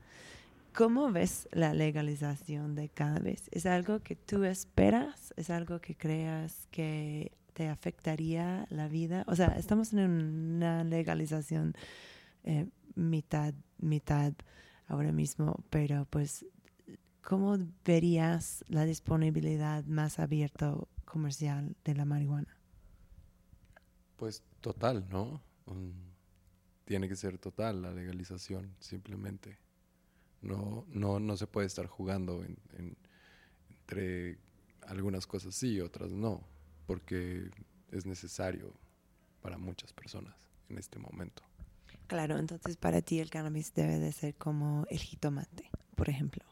¿Cómo 0.74 1.12
ves 1.12 1.48
la 1.52 1.74
legalización 1.74 2.76
de 2.76 2.90
cannabis? 2.90 3.44
¿Es 3.52 3.66
algo 3.66 4.02
que 4.02 4.16
tú 4.16 4.44
esperas? 4.44 5.34
¿Es 5.38 5.50
algo 5.50 5.80
que 5.80 5.96
creas 5.96 6.68
que 6.70 7.32
te 7.54 7.70
afectaría 7.70 8.68
la 8.70 8.90
vida? 8.90 9.24
O 9.28 9.36
sea, 9.36 9.56
estamos 9.58 9.94
en 9.94 10.00
una 10.00 10.84
legalización 10.84 11.76
eh, 12.44 12.68
mitad, 12.96 13.54
mitad 13.80 14.34
ahora 14.88 15.12
mismo, 15.12 15.64
pero 15.70 16.06
pues, 16.10 16.46
¿cómo 17.22 17.58
verías 17.86 18.64
la 18.70 18.86
disponibilidad 18.86 19.86
más 19.86 20.20
abierta 20.20 20.76
comercial 21.06 21.76
de 21.86 21.96
la 21.96 22.06
marihuana? 22.06 22.58
Pues 24.18 24.44
total, 24.62 25.08
¿no? 25.10 25.42
Mm, 25.66 25.92
tiene 26.86 27.10
que 27.10 27.16
ser 27.16 27.38
total 27.38 27.82
la 27.82 27.92
legalización, 27.92 28.76
simplemente. 28.80 29.58
No, 30.42 30.86
no, 30.90 31.20
no 31.20 31.38
se 31.38 31.48
puede 31.48 31.68
estar 31.68 31.88
jugando 31.88 32.44
en- 32.44 32.58
en- 32.78 32.98
entre 33.70 34.40
algunas 34.88 35.28
cosas 35.28 35.56
sí 35.56 35.74
y 35.76 35.82
otras 35.82 36.12
no, 36.14 36.42
porque 36.88 37.52
es 37.92 38.06
necesario 38.06 38.74
para 39.42 39.58
muchas 39.58 39.94
personas 39.94 40.36
en 40.70 40.78
este 40.80 41.00
momento. 41.00 41.44
Claro, 42.08 42.38
entonces 42.38 42.78
para 42.78 43.02
ti 43.02 43.20
el 43.20 43.30
cannabis 43.30 43.74
debe 43.74 44.00
de 44.00 44.12
ser 44.12 44.36
como 44.36 44.86
el 44.90 45.00
jitomate, 45.00 45.70
por 45.96 46.10
ejemplo. 46.10 46.44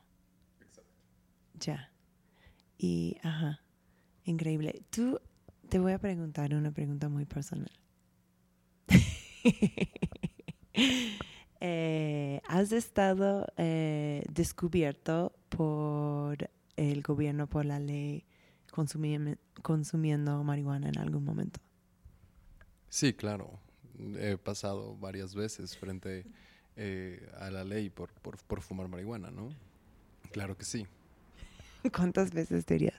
Ya. 1.54 1.91
Y, 2.78 3.18
ajá, 3.22 3.62
increíble. 4.26 4.84
Tú, 4.89 5.20
te 5.70 5.80
voy 5.80 5.93
a 5.93 5.99
preguntar 5.99 6.54
una 6.54 6.72
pregunta 6.72 7.10
muy 7.10 7.26
personal. 7.26 7.72
Eh, 11.66 12.41
¿Has 12.49 12.74
estado 12.74 13.47
eh, 13.56 14.26
descubierto 14.30 15.34
por 15.47 16.49
el 16.76 17.01
gobierno, 17.01 17.47
por 17.47 17.64
la 17.64 17.80
ley, 17.80 18.26
consumiendo 18.70 20.43
marihuana 20.43 20.89
en 20.89 20.97
algún 20.97 21.24
momento? 21.24 21.62
Sí, 22.89 23.14
claro. 23.14 23.62
He 24.18 24.38
pasado 24.38 24.96
varias 24.98 25.36
veces 25.36 25.78
frente 25.78 26.26
eh, 26.76 27.30
a 27.39 27.52
la 27.52 27.64
ley 27.64 27.89
por, 27.89 28.12
por, 28.14 28.38
por 28.44 28.62
fumar 28.62 28.88
marihuana, 28.88 29.30
¿no? 29.32 29.50
Claro 30.32 30.58
que 30.58 30.66
sí. 30.66 30.88
¿Cuántas 31.96 32.34
veces 32.34 32.66
dirías? 32.66 32.96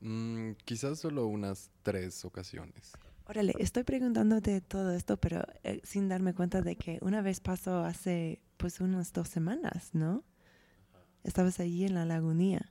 Mm, 0.00 0.52
quizás 0.64 0.98
solo 1.00 1.26
unas 1.26 1.70
tres 1.82 2.24
ocasiones. 2.24 2.92
Órale, 3.26 3.54
estoy 3.58 3.84
preguntándote 3.84 4.60
todo 4.60 4.92
esto, 4.92 5.16
pero 5.16 5.42
eh, 5.62 5.80
sin 5.82 6.08
darme 6.08 6.34
cuenta 6.34 6.60
de 6.60 6.76
que 6.76 6.98
una 7.00 7.22
vez 7.22 7.40
pasó 7.40 7.78
hace 7.82 8.42
pues 8.58 8.80
unas 8.80 9.14
dos 9.14 9.28
semanas, 9.28 9.90
¿no? 9.94 10.22
Estabas 11.22 11.58
allí 11.58 11.86
en 11.86 11.94
la 11.94 12.04
lagunía. 12.04 12.70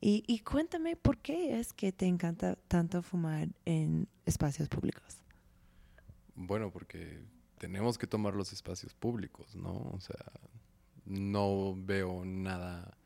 Y, 0.00 0.24
y 0.26 0.40
cuéntame 0.40 0.96
por 0.96 1.18
qué 1.18 1.60
es 1.60 1.72
que 1.72 1.92
te 1.92 2.06
encanta 2.06 2.56
tanto 2.66 3.02
fumar 3.02 3.48
en 3.64 4.08
espacios 4.26 4.68
públicos. 4.68 5.19
Bueno, 6.42 6.70
porque 6.70 7.22
tenemos 7.58 7.98
que 7.98 8.06
tomar 8.06 8.34
los 8.34 8.54
espacios 8.54 8.94
públicos, 8.94 9.54
¿no? 9.54 9.74
O 9.92 10.00
sea, 10.00 10.24
no 11.04 11.74
veo 11.76 12.24
nada 12.24 12.96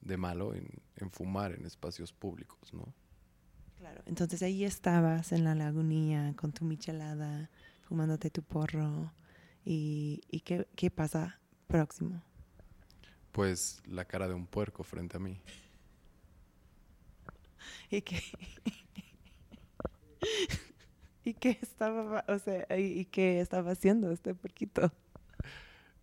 de 0.00 0.16
malo 0.16 0.54
en, 0.54 0.68
en 0.96 1.10
fumar 1.10 1.52
en 1.52 1.66
espacios 1.66 2.12
públicos, 2.12 2.72
¿no? 2.72 2.94
Claro. 3.78 4.00
Entonces 4.06 4.42
ahí 4.42 4.62
estabas 4.62 5.32
en 5.32 5.42
la 5.42 5.56
lagunía 5.56 6.34
con 6.36 6.52
tu 6.52 6.64
michelada, 6.64 7.50
fumándote 7.82 8.30
tu 8.30 8.44
porro. 8.44 9.12
¿Y, 9.64 10.22
y 10.30 10.40
qué, 10.42 10.68
qué 10.76 10.88
pasa 10.88 11.40
próximo? 11.66 12.22
Pues 13.32 13.82
la 13.86 14.04
cara 14.04 14.28
de 14.28 14.34
un 14.34 14.46
puerco 14.46 14.84
frente 14.84 15.16
a 15.16 15.20
mí. 15.20 15.40
¿Y 17.90 18.02
qué, 18.02 18.22
¿Y 21.24 21.34
qué 21.34 21.58
estaba, 21.62 22.24
o 22.28 22.38
sea, 22.38 22.66
y, 22.78 23.00
y 23.00 23.04
qué 23.06 23.40
estaba 23.40 23.70
haciendo 23.72 24.10
este 24.10 24.34
porquito? 24.34 24.92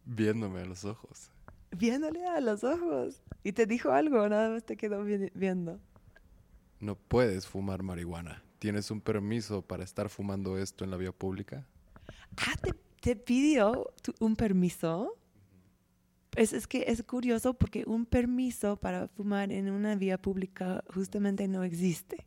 Viéndome 0.06 0.62
a 0.62 0.66
los 0.66 0.84
ojos. 0.86 1.30
Viéndole 1.72 2.26
a 2.26 2.42
los 2.42 2.64
ojos. 2.64 3.22
¿Y 3.44 3.52
te 3.54 3.66
dijo 3.66 3.92
algo 3.92 4.28
nada 4.28 4.50
más 4.50 4.64
te 4.66 4.76
quedó 4.78 5.04
vi- 5.04 5.32
viendo? 5.36 5.80
No 6.80 6.96
puedes 6.96 7.48
fumar 7.48 7.84
marihuana. 7.84 8.44
¿Tienes 8.60 8.90
un 8.92 9.02
permiso 9.02 9.62
para 9.62 9.84
estar 9.84 10.10
fumando 10.10 10.58
esto 10.58 10.84
en 10.84 10.92
la 10.92 10.98
vía 10.98 11.12
pública? 11.12 11.66
Ah, 12.38 12.56
¿te, 12.62 12.74
te 13.00 13.16
pidió 13.16 13.94
tu- 14.02 14.14
un 14.20 14.36
permiso? 14.36 15.18
Pues 16.32 16.54
es 16.54 16.66
que 16.68 16.86
es 16.88 17.04
curioso 17.04 17.54
porque 17.54 17.84
un 17.86 18.06
permiso 18.06 18.78
para 18.78 19.08
fumar 19.10 19.52
en 19.52 19.70
una 19.70 19.96
vía 19.96 20.18
pública 20.20 20.84
justamente 20.94 21.48
no 21.48 21.64
existe. 21.64 22.26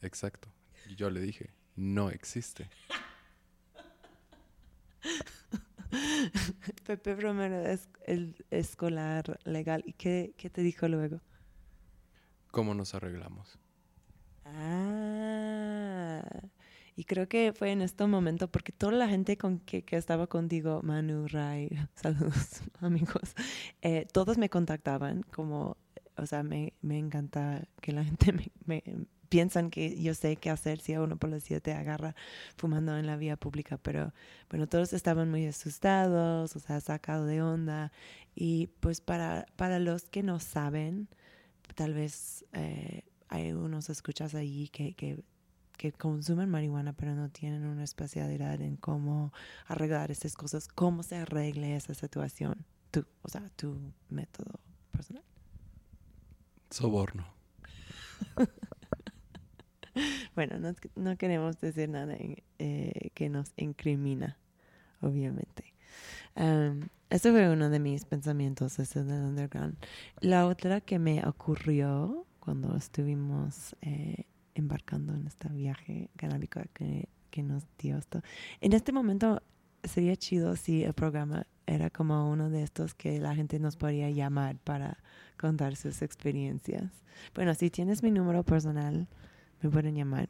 Exacto. 0.00 0.48
Y 0.88 0.94
yo 0.94 1.10
le 1.10 1.20
dije, 1.20 1.50
no 1.76 2.10
existe. 2.10 2.68
Pepe 6.86 7.16
Romero 7.16 7.60
es 7.66 7.88
el 8.06 8.44
escolar 8.50 9.38
legal. 9.44 9.82
¿Y 9.86 9.92
qué, 9.92 10.34
qué 10.36 10.50
te 10.50 10.62
dijo 10.62 10.88
luego? 10.88 11.20
¿Cómo 12.50 12.74
nos 12.74 12.94
arreglamos? 12.94 13.58
Ah, 14.44 16.22
y 16.96 17.04
creo 17.04 17.28
que 17.28 17.52
fue 17.52 17.72
en 17.72 17.80
este 17.80 18.06
momento 18.06 18.48
porque 18.48 18.72
toda 18.72 18.92
la 18.92 19.08
gente 19.08 19.38
con 19.38 19.58
que, 19.60 19.82
que 19.82 19.96
estaba 19.96 20.26
contigo, 20.26 20.80
Manu, 20.82 21.26
Ray, 21.28 21.70
saludos 21.94 22.60
amigos, 22.80 23.34
eh, 23.80 24.06
todos 24.12 24.38
me 24.38 24.50
contactaban 24.50 25.22
como, 25.22 25.76
o 26.16 26.26
sea, 26.26 26.42
me, 26.42 26.74
me 26.82 26.98
encanta 26.98 27.66
que 27.80 27.92
la 27.92 28.04
gente 28.04 28.32
me, 28.32 28.52
me 28.66 28.82
piensan 29.32 29.70
que 29.70 29.98
yo 29.98 30.12
sé 30.12 30.36
qué 30.36 30.50
hacer 30.50 30.78
si 30.78 30.92
a 30.92 31.00
uno 31.00 31.16
las 31.22 31.42
siete 31.42 31.72
agarra 31.72 32.14
fumando 32.58 32.98
en 32.98 33.06
la 33.06 33.16
vía 33.16 33.38
pública, 33.38 33.78
pero 33.78 34.12
bueno, 34.50 34.66
todos 34.66 34.92
estaban 34.92 35.30
muy 35.30 35.46
asustados, 35.46 36.54
o 36.54 36.58
sea, 36.58 36.82
sacado 36.82 37.24
de 37.24 37.40
onda 37.40 37.92
y 38.34 38.66
pues 38.80 39.00
para, 39.00 39.46
para 39.56 39.78
los 39.78 40.02
que 40.02 40.22
no 40.22 40.38
saben, 40.38 41.08
tal 41.74 41.94
vez 41.94 42.44
eh, 42.52 43.04
hay 43.30 43.52
unos 43.52 43.88
escuchas 43.88 44.34
allí 44.34 44.68
que, 44.68 44.92
que, 44.92 45.24
que 45.78 45.92
consumen 45.92 46.50
marihuana 46.50 46.92
pero 46.92 47.14
no 47.14 47.30
tienen 47.30 47.64
una 47.64 47.84
especialidad 47.84 48.60
en 48.60 48.76
cómo 48.76 49.32
arreglar 49.66 50.10
estas 50.10 50.34
cosas, 50.34 50.68
cómo 50.68 51.02
se 51.02 51.16
arregle 51.16 51.74
esa 51.74 51.94
situación, 51.94 52.66
tú, 52.90 53.06
o 53.22 53.30
sea, 53.30 53.48
tu 53.56 53.78
método 54.10 54.60
personal. 54.90 55.24
Soborno. 56.68 57.26
Bueno, 60.34 60.58
no, 60.58 60.74
no 60.96 61.16
queremos 61.16 61.60
decir 61.60 61.88
nada 61.88 62.16
eh, 62.58 63.10
que 63.14 63.28
nos 63.28 63.52
incrimina, 63.56 64.38
obviamente. 65.00 65.74
Um, 66.34 66.88
fue 67.20 67.50
uno 67.50 67.68
de 67.68 67.78
mis 67.78 68.04
pensamientos, 68.06 68.78
ese 68.78 69.04
del 69.04 69.22
underground. 69.22 69.76
La 70.20 70.46
otra 70.46 70.80
que 70.80 70.98
me 70.98 71.26
ocurrió 71.26 72.26
cuando 72.40 72.74
estuvimos 72.76 73.76
eh, 73.82 74.24
embarcando 74.54 75.14
en 75.14 75.26
este 75.26 75.48
viaje 75.48 76.08
canábico 76.16 76.60
que, 76.72 77.08
que 77.30 77.42
nos 77.42 77.64
dio 77.78 77.98
esto. 77.98 78.22
En 78.60 78.72
este 78.72 78.92
momento 78.92 79.42
sería 79.84 80.16
chido 80.16 80.56
si 80.56 80.84
el 80.84 80.94
programa 80.94 81.46
era 81.66 81.90
como 81.90 82.30
uno 82.30 82.50
de 82.50 82.62
estos 82.62 82.94
que 82.94 83.18
la 83.20 83.34
gente 83.34 83.58
nos 83.58 83.76
podría 83.76 84.10
llamar 84.10 84.56
para 84.58 84.98
contar 85.38 85.76
sus 85.76 86.02
experiencias. 86.02 86.90
Bueno, 87.34 87.54
si 87.54 87.70
tienes 87.70 88.02
mi 88.02 88.10
número 88.10 88.42
personal, 88.42 89.06
me 89.62 89.70
pueden 89.70 89.94
llamar 89.94 90.28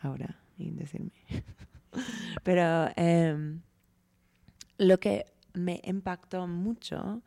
ahora 0.00 0.40
y 0.56 0.70
decirme. 0.70 1.12
Pero 2.42 2.88
em, 2.96 3.60
lo 4.78 4.98
que 4.98 5.26
me 5.54 5.80
impactó 5.84 6.46
mucho 6.46 7.22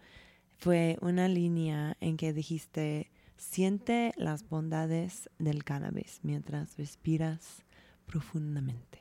fue 0.58 0.98
una 1.02 1.28
línea 1.28 1.98
en 2.00 2.18
que 2.18 2.34
dijiste, 2.34 3.12
siente 3.38 4.14
las 4.16 4.48
bondades 4.48 5.30
del 5.40 5.64
cannabis 5.64 6.20
mientras 6.24 6.78
respiras 6.78 7.64
profundamente. 8.06 9.00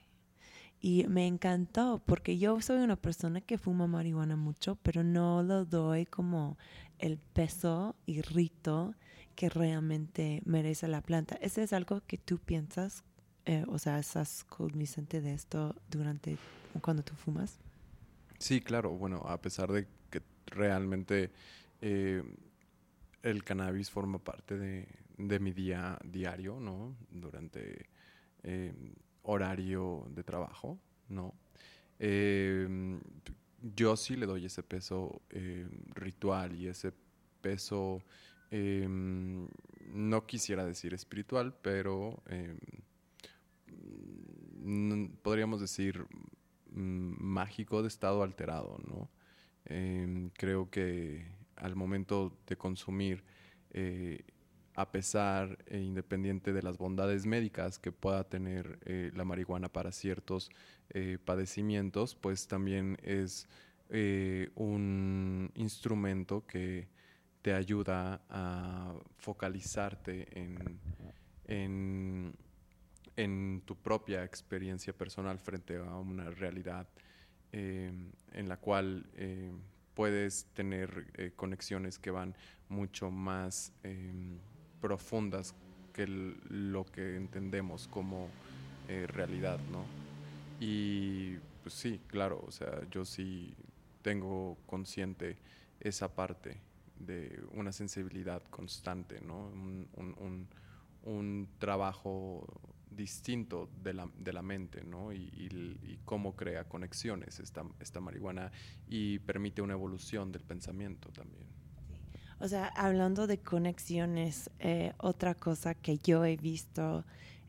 Y 0.81 1.07
me 1.09 1.27
encantó 1.27 2.03
porque 2.07 2.39
yo 2.39 2.61
soy 2.63 2.79
una 2.79 2.97
persona 2.97 3.43
que 3.43 3.59
fuma 3.59 3.87
marihuana 3.87 4.37
mucho, 4.37 4.77
pero 4.77 5.05
no 5.05 5.43
lo 5.43 5.67
doy 5.67 6.07
como 6.07 6.57
el 6.99 7.19
peso 7.19 7.97
y 8.07 8.23
rito 8.23 8.95
que 9.41 9.49
realmente 9.49 10.43
merece 10.45 10.87
la 10.87 11.01
planta. 11.01 11.35
¿Ese 11.37 11.63
es 11.63 11.73
algo 11.73 12.03
que 12.07 12.19
tú 12.19 12.37
piensas? 12.37 13.05
eh, 13.47 13.65
o 13.69 13.79
sea, 13.79 13.99
¿estás 13.99 14.45
cognizante 14.45 15.23
de 15.23 15.33
esto 15.33 15.75
durante 15.91 16.37
cuando 16.83 17.03
tú 17.03 17.15
fumas? 17.15 17.59
Sí, 18.39 18.61
claro. 18.61 18.91
Bueno, 18.91 19.23
a 19.25 19.41
pesar 19.41 19.73
de 19.73 19.87
que 20.11 20.21
realmente 20.45 21.31
eh, 21.81 22.23
el 23.23 23.43
cannabis 23.43 23.89
forma 23.89 24.19
parte 24.19 24.59
de, 24.59 25.41
mi 25.41 25.53
día 25.53 25.99
diario, 26.05 26.61
¿no? 26.61 26.95
Durante 27.11 27.87
eh, 28.43 28.75
horario 29.23 30.07
de 30.11 30.23
trabajo, 30.23 30.79
¿no? 31.09 31.33
Yo 31.99 33.97
sí 33.97 34.17
le 34.17 34.27
doy 34.27 34.45
ese 34.45 34.63
peso 34.63 35.23
ritual 35.95 36.55
y 36.55 36.69
ese 36.69 36.93
peso, 37.41 38.03
eh, 38.51 38.87
no 38.89 40.27
quisiera 40.27 40.65
decir 40.65 40.95
espiritual, 40.95 41.55
pero 41.63 42.23
mm, 44.63 45.07
podríamos 45.23 45.61
decir 45.61 46.07
mm, 46.73 47.15
mágico 47.23 47.83
de 47.83 47.89
estado 47.89 48.23
alterado, 48.23 48.79
¿no? 48.87 49.11
Em, 49.65 50.31
creo 50.31 50.71
que 50.71 51.25
al 51.57 51.77
momento 51.77 52.37
de 52.47 52.57
consumir, 52.57 53.23
eh, 53.71 54.25
a 54.75 54.91
pesar 54.91 55.59
e 55.67 55.79
independiente 55.79 56.53
de 56.53 56.63
las 56.63 56.79
bondades 56.79 57.27
médicas 57.27 57.79
que 57.79 57.93
pueda 57.93 58.25
tener 58.25 58.79
eh, 58.85 59.11
la 59.15 59.25
marihuana 59.25 59.69
para 59.69 59.93
ciertos 59.93 60.51
eh, 60.91 61.19
padecimientos, 61.25 62.15
pues 62.15 62.49
también 62.49 62.99
es 63.03 63.47
un 64.55 65.51
instrumento 65.57 66.47
que 66.47 66.87
te 67.43 67.55
ayuda 67.55 68.21
a 68.29 68.93
focalizarte 69.19 70.29
en, 70.39 70.79
en, 71.47 72.35
en 73.17 73.63
tu 73.65 73.77
propia 73.77 74.25
experiencia 74.25 74.93
personal 74.93 75.39
frente 75.39 75.77
a 75.77 75.97
una 75.97 76.31
realidad 76.31 76.87
eh, 77.53 77.91
en 78.33 78.49
la 78.49 78.57
cual 78.59 79.07
eh, 79.17 79.51
puedes 79.95 80.47
tener 80.55 81.09
eh, 81.15 81.33
conexiones 81.35 81.99
que 81.99 82.11
van 82.11 82.35
mucho 82.69 83.11
más 83.11 83.73
profundas 84.81 85.55
que 85.93 86.07
lo 86.07 86.85
que 86.87 87.17
entendemos 87.17 87.89
como 87.89 88.29
realidad, 88.87 89.59
¿no? 89.73 89.85
Y 90.61 91.37
pues 91.63 91.75
sí, 91.75 92.01
claro, 92.07 92.43
o 92.47 92.51
sea, 92.53 92.81
yo 92.91 93.05
sí 93.05 93.55
tengo 94.03 94.57
consciente 94.67 95.37
esa 95.81 96.15
parte 96.15 96.61
de 97.01 97.43
una 97.53 97.73
sensibilidad 97.73 98.43
constante, 98.45 99.21
¿no? 99.21 99.49
Un, 99.49 99.89
un- 99.97 100.15
un- 100.19 100.49
un 101.03 101.49
trabajo 101.59 102.47
distinto 102.91 103.71
de 103.83 103.95
la, 103.95 104.11
de 104.19 104.33
la 104.33 104.43
mente, 104.43 104.85
¿no? 104.85 105.13
Y, 105.13 105.31
y 105.35 105.49
y 105.83 105.99
cómo 106.05 106.37
crea 106.37 106.69
conexiones 106.69 107.41
esta, 107.41 107.65
esta 107.81 108.01
marihuana 108.01 108.53
y 108.87 109.19
permite 109.21 109.63
una 109.63 109.75
evolución 109.75 110.33
del 110.33 110.43
pensamiento 110.45 111.11
también. 111.13 111.47
O 112.39 112.49
sea, 112.49 112.67
hablando 112.69 113.27
de 113.27 113.39
conexiones, 113.43 114.51
eh, 114.59 114.95
otra 114.99 115.35
cosa 115.35 115.75
que 115.75 115.99
yo 115.99 116.25
he 116.25 116.37
visto 116.37 117.05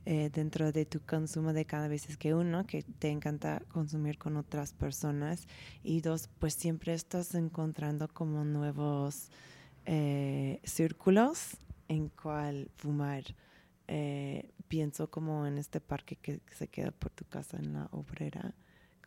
eh, 0.05 0.31
dentro 0.33 0.71
de 0.71 0.85
tu 0.85 0.99
consumo 1.01 1.53
de 1.53 1.65
cannabis 1.65 2.09
es 2.09 2.17
que 2.17 2.33
uno, 2.33 2.65
que 2.65 2.81
te 2.81 3.09
encanta 3.09 3.61
consumir 3.69 4.17
con 4.17 4.35
otras 4.35 4.73
personas 4.73 5.47
y 5.83 6.01
dos, 6.01 6.27
pues 6.39 6.55
siempre 6.55 6.93
estás 6.93 7.35
encontrando 7.35 8.07
como 8.07 8.43
nuevos 8.43 9.29
eh, 9.85 10.59
círculos 10.63 11.57
en 11.87 12.09
cual 12.09 12.71
fumar. 12.77 13.23
Eh, 13.87 14.51
pienso 14.67 15.11
como 15.11 15.45
en 15.45 15.57
este 15.57 15.81
parque 15.81 16.15
que, 16.15 16.39
se 16.55 16.67
queda 16.67 16.91
por 16.91 17.11
tu 17.11 17.25
casa 17.25 17.57
en 17.57 17.73
la 17.73 17.89
obrera, 17.91 18.55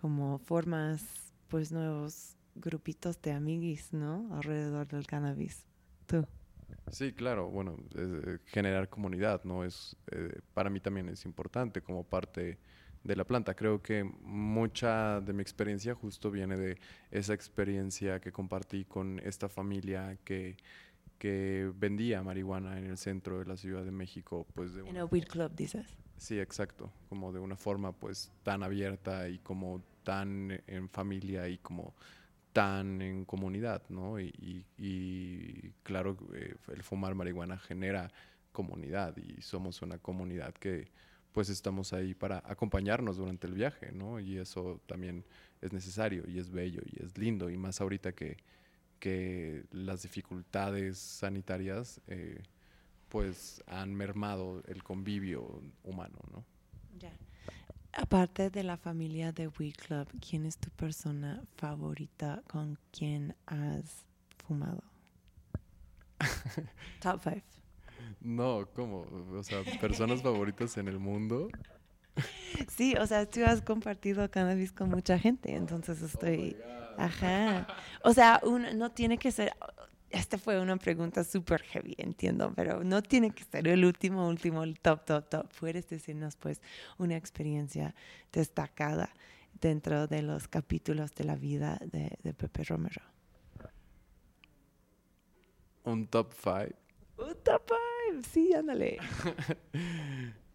como 0.01 0.39
formas 0.39 1.03
pues 1.49 1.73
nuevos 1.73 2.37
grupitos 2.55 3.21
de 3.23 3.33
amiguis, 3.33 3.93
¿no? 3.93 4.29
Alrededor 4.35 4.87
del 4.87 5.07
cannabis. 5.07 5.65
Tú. 6.07 6.27
Sí, 6.91 7.13
claro, 7.13 7.49
bueno, 7.49 7.77
eh, 7.97 8.39
generar 8.47 8.89
comunidad, 8.89 9.43
¿no? 9.45 9.65
Es, 9.65 9.97
eh, 10.11 10.41
para 10.53 10.71
mí 10.71 10.81
también 10.81 11.09
es 11.09 11.25
importante 11.25 11.81
como 11.81 12.05
parte 12.05 12.59
de 13.03 13.17
la 13.17 13.25
planta. 13.25 13.55
Creo 13.55 13.83
que 13.83 14.05
mucha 14.05 15.21
de 15.21 15.33
mi 15.33 15.43
experiencia 15.43 15.95
justo 15.95 16.31
viene 16.31 16.57
de 16.57 16.79
esa 17.11 17.35
experiencia 17.35 18.21
que 18.21 18.33
compartí 18.33 18.85
con 18.85 19.21
esta 19.21 19.49
familia 19.49 20.19
que, 20.25 20.57
que 21.19 21.71
vendía 21.77 22.23
marihuana 22.23 22.79
en 22.79 22.87
el 22.87 22.97
centro 22.97 23.39
de 23.39 23.47
la 23.47 23.57
Ciudad 23.57 23.85
de 23.85 23.93
México, 23.93 24.47
pues 24.55 24.75
de 24.75 24.81
En 24.81 24.89
una 24.89 25.01
el 25.01 25.09
Weed 25.11 25.25
Club, 25.25 25.55
dices. 25.55 25.87
Sí, 26.17 26.39
exacto. 26.39 26.91
Como 27.09 27.33
de 27.33 27.41
una 27.41 27.57
forma 27.57 27.93
pues 27.93 28.31
tan 28.43 28.63
abierta 28.63 29.29
y 29.29 29.39
como 29.39 29.83
tan 30.05 30.63
en 30.67 30.89
familia 30.89 31.49
y 31.49 31.59
como 31.59 31.95
tan 32.55 33.03
en 33.03 33.25
comunidad, 33.25 33.83
¿no? 33.89 34.19
Y, 34.21 35.75
claro, 35.83 36.17
eh, 36.35 36.55
el 36.73 36.83
fumar 36.85 37.15
marihuana 37.17 37.59
genera 37.59 38.11
comunidad 38.53 39.17
y 39.17 39.43
somos 39.43 39.83
una 39.83 39.99
comunidad 39.99 40.55
que 40.55 40.89
pues 41.33 41.49
estamos 41.49 41.93
ahí 41.93 42.15
para 42.15 42.41
acompañarnos 42.47 43.17
durante 43.17 43.49
el 43.49 43.55
viaje, 43.55 43.91
¿no? 43.91 44.21
Y 44.21 44.39
eso 44.39 44.81
también 44.87 45.25
es 45.61 45.73
necesario 45.73 46.23
y 46.29 46.39
es 46.39 46.49
bello 46.51 46.81
y 46.87 47.03
es 47.05 47.19
lindo 47.19 47.51
y 47.51 47.57
más 47.57 47.81
ahorita 47.81 48.13
que, 48.13 48.37
que 49.01 49.65
las 49.73 50.03
dificultades 50.03 50.97
sanitarias 50.97 52.01
eh, 52.07 52.41
pues 53.09 53.65
han 53.67 53.93
mermado 53.93 54.63
el 54.69 54.85
convivio 54.85 55.61
humano, 55.83 56.19
¿no? 56.31 56.45
Ya. 57.01 57.11
Aparte 57.97 58.51
de 58.51 58.65
la 58.65 58.77
familia 58.77 59.31
de 59.33 59.49
We 59.49 59.73
Club, 59.73 60.09
¿quién 60.21 60.47
es 60.47 60.59
tu 60.59 60.69
persona 60.71 61.43
favorita 61.57 62.43
con 62.49 62.79
quien 62.91 63.37
has 63.47 64.05
fumado? 64.47 64.83
Top 67.01 67.21
five. 67.21 67.43
No, 68.21 68.67
¿cómo? 68.75 69.07
O 69.33 69.43
sea, 69.43 69.63
personas 69.81 70.23
favoritas 70.23 70.77
en 70.77 70.89
el 70.89 70.99
mundo. 70.99 71.49
Sí, 72.69 72.95
o 73.01 73.07
sea, 73.07 73.29
tú 73.29 73.45
has 73.45 73.61
compartido 73.63 74.29
cannabis 74.31 74.73
con 74.73 74.89
mucha 74.89 75.19
gente, 75.19 75.55
entonces 75.55 76.01
estoy... 76.03 76.57
Ajá. 76.97 77.67
O 78.05 78.13
sea, 78.13 78.41
un- 78.45 78.79
no 78.79 78.91
tiene 78.93 79.19
que 79.19 79.31
ser... 79.33 79.53
Esta 80.15 80.39
fue 80.39 80.61
una 80.61 80.77
pregunta 80.77 81.25
súper 81.25 81.63
heavy, 81.63 81.95
entiendo, 81.99 82.53
pero 82.55 82.85
no 82.85 83.03
tiene 83.03 83.33
que 83.33 83.43
ser 83.43 83.67
el 83.67 83.85
último, 83.85 84.29
último, 84.29 84.63
el 84.63 84.79
top, 84.79 85.05
top, 85.05 85.29
top. 85.29 85.47
Puedes 85.59 85.89
decirnos, 85.89 86.37
pues, 86.37 86.61
una 86.99 87.17
experiencia 87.17 87.95
destacada 88.33 89.11
dentro 89.61 90.07
de 90.07 90.23
los 90.23 90.47
capítulos 90.47 91.13
de 91.17 91.25
la 91.25 91.35
vida 91.35 91.81
de, 91.91 92.17
de 92.23 92.33
Pepe 92.33 92.63
Romero. 92.63 93.03
Un 95.85 96.07
top 96.07 96.33
five. 96.33 96.75
Un 97.19 97.35
top 97.43 97.63
five, 97.69 98.23
sí, 98.23 98.53
ándale. 98.55 98.99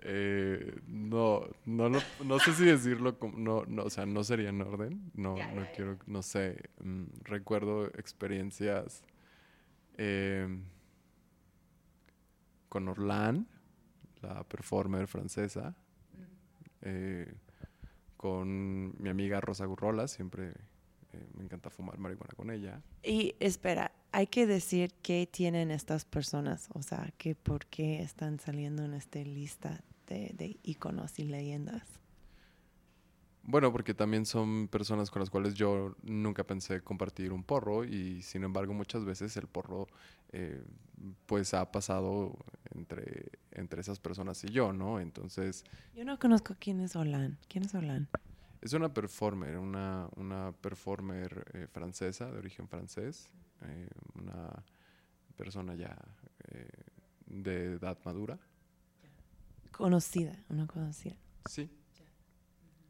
Eh, 0.01 0.79
no, 0.87 1.41
no, 1.65 1.89
lo- 1.89 1.99
no 2.23 2.39
sé 2.39 2.53
si 2.53 2.63
decirlo 2.63 3.19
como, 3.19 3.37
no, 3.37 3.65
no, 3.67 3.83
o 3.83 3.89
sea, 3.89 4.05
no 4.05 4.23
sería 4.23 4.47
en 4.47 4.61
orden, 4.61 5.11
no, 5.13 5.35
no 5.35 5.67
quiero, 5.75 5.97
no 6.07 6.21
sé, 6.21 6.69
mm, 6.81 7.03
recuerdo 7.23 7.85
experiencias 7.87 9.03
eh, 10.01 10.47
con 12.69 12.87
Orlan, 12.87 13.45
la 14.21 14.43
performer 14.45 15.07
francesa, 15.07 15.75
eh, 16.81 17.33
con 18.15 18.95
mi 19.01 19.09
amiga 19.09 19.41
Rosa 19.41 19.65
Gurrola, 19.65 20.07
siempre 20.07 20.53
eh, 21.11 21.27
me 21.35 21.43
encanta 21.43 21.69
fumar 21.69 21.97
marihuana 21.97 22.33
con 22.33 22.49
ella. 22.49 22.81
Y 23.03 23.35
espera, 23.41 23.91
hay 24.13 24.27
que 24.27 24.47
decir 24.47 24.93
qué 25.01 25.27
tienen 25.29 25.69
estas 25.69 26.05
personas, 26.05 26.69
o 26.73 26.81
sea, 26.81 27.11
que 27.17 27.35
por 27.35 27.65
qué 27.65 28.01
están 28.01 28.39
saliendo 28.39 28.83
en 28.85 28.93
esta 28.93 29.19
lista 29.19 29.83
de, 30.07 30.31
de 30.33 30.57
iconos 30.63 31.19
y 31.19 31.25
leyendas. 31.25 31.83
Bueno, 33.51 33.71
porque 33.71 33.95
también 33.95 34.27
son 34.27 34.67
personas 34.67 35.09
con 35.09 35.21
las 35.21 35.31
cuales 35.31 35.55
yo 35.55 35.95
nunca 36.03 36.43
pensé 36.43 36.81
compartir 36.81 37.33
un 37.33 37.43
porro 37.43 37.83
y 37.83 38.21
sin 38.21 38.43
embargo 38.43 38.75
muchas 38.75 39.03
veces 39.03 39.35
el 39.37 39.47
porro 39.47 39.87
eh, 40.31 40.63
pues 41.25 41.55
ha 41.55 41.71
pasado 41.71 42.37
entre, 42.75 43.31
entre 43.49 43.81
esas 43.81 43.99
personas 43.99 44.43
y 44.43 44.49
yo, 44.49 44.71
¿no? 44.71 44.99
Entonces 44.99 45.63
Yo 45.95 46.05
no 46.05 46.19
conozco 46.19 46.55
quién 46.59 46.79
es 46.79 46.95
Olan. 46.95 47.39
¿Quién 47.47 47.63
es 47.63 47.73
Olan? 47.73 48.07
es 48.61 48.73
una 48.73 48.93
performer, 48.93 49.57
una, 49.57 50.07
una 50.15 50.51
performer 50.51 51.49
eh, 51.55 51.65
francesa, 51.71 52.31
de 52.31 52.37
origen 52.37 52.67
francés, 52.67 53.31
eh, 53.63 53.89
una 54.13 54.63
persona 55.35 55.73
ya 55.73 55.97
eh, 56.49 56.69
de 57.25 57.73
edad 57.73 57.97
madura. 58.05 58.37
Conocida, 59.71 60.35
una 60.49 60.67
conocida. 60.67 61.15
Sí. 61.45 61.67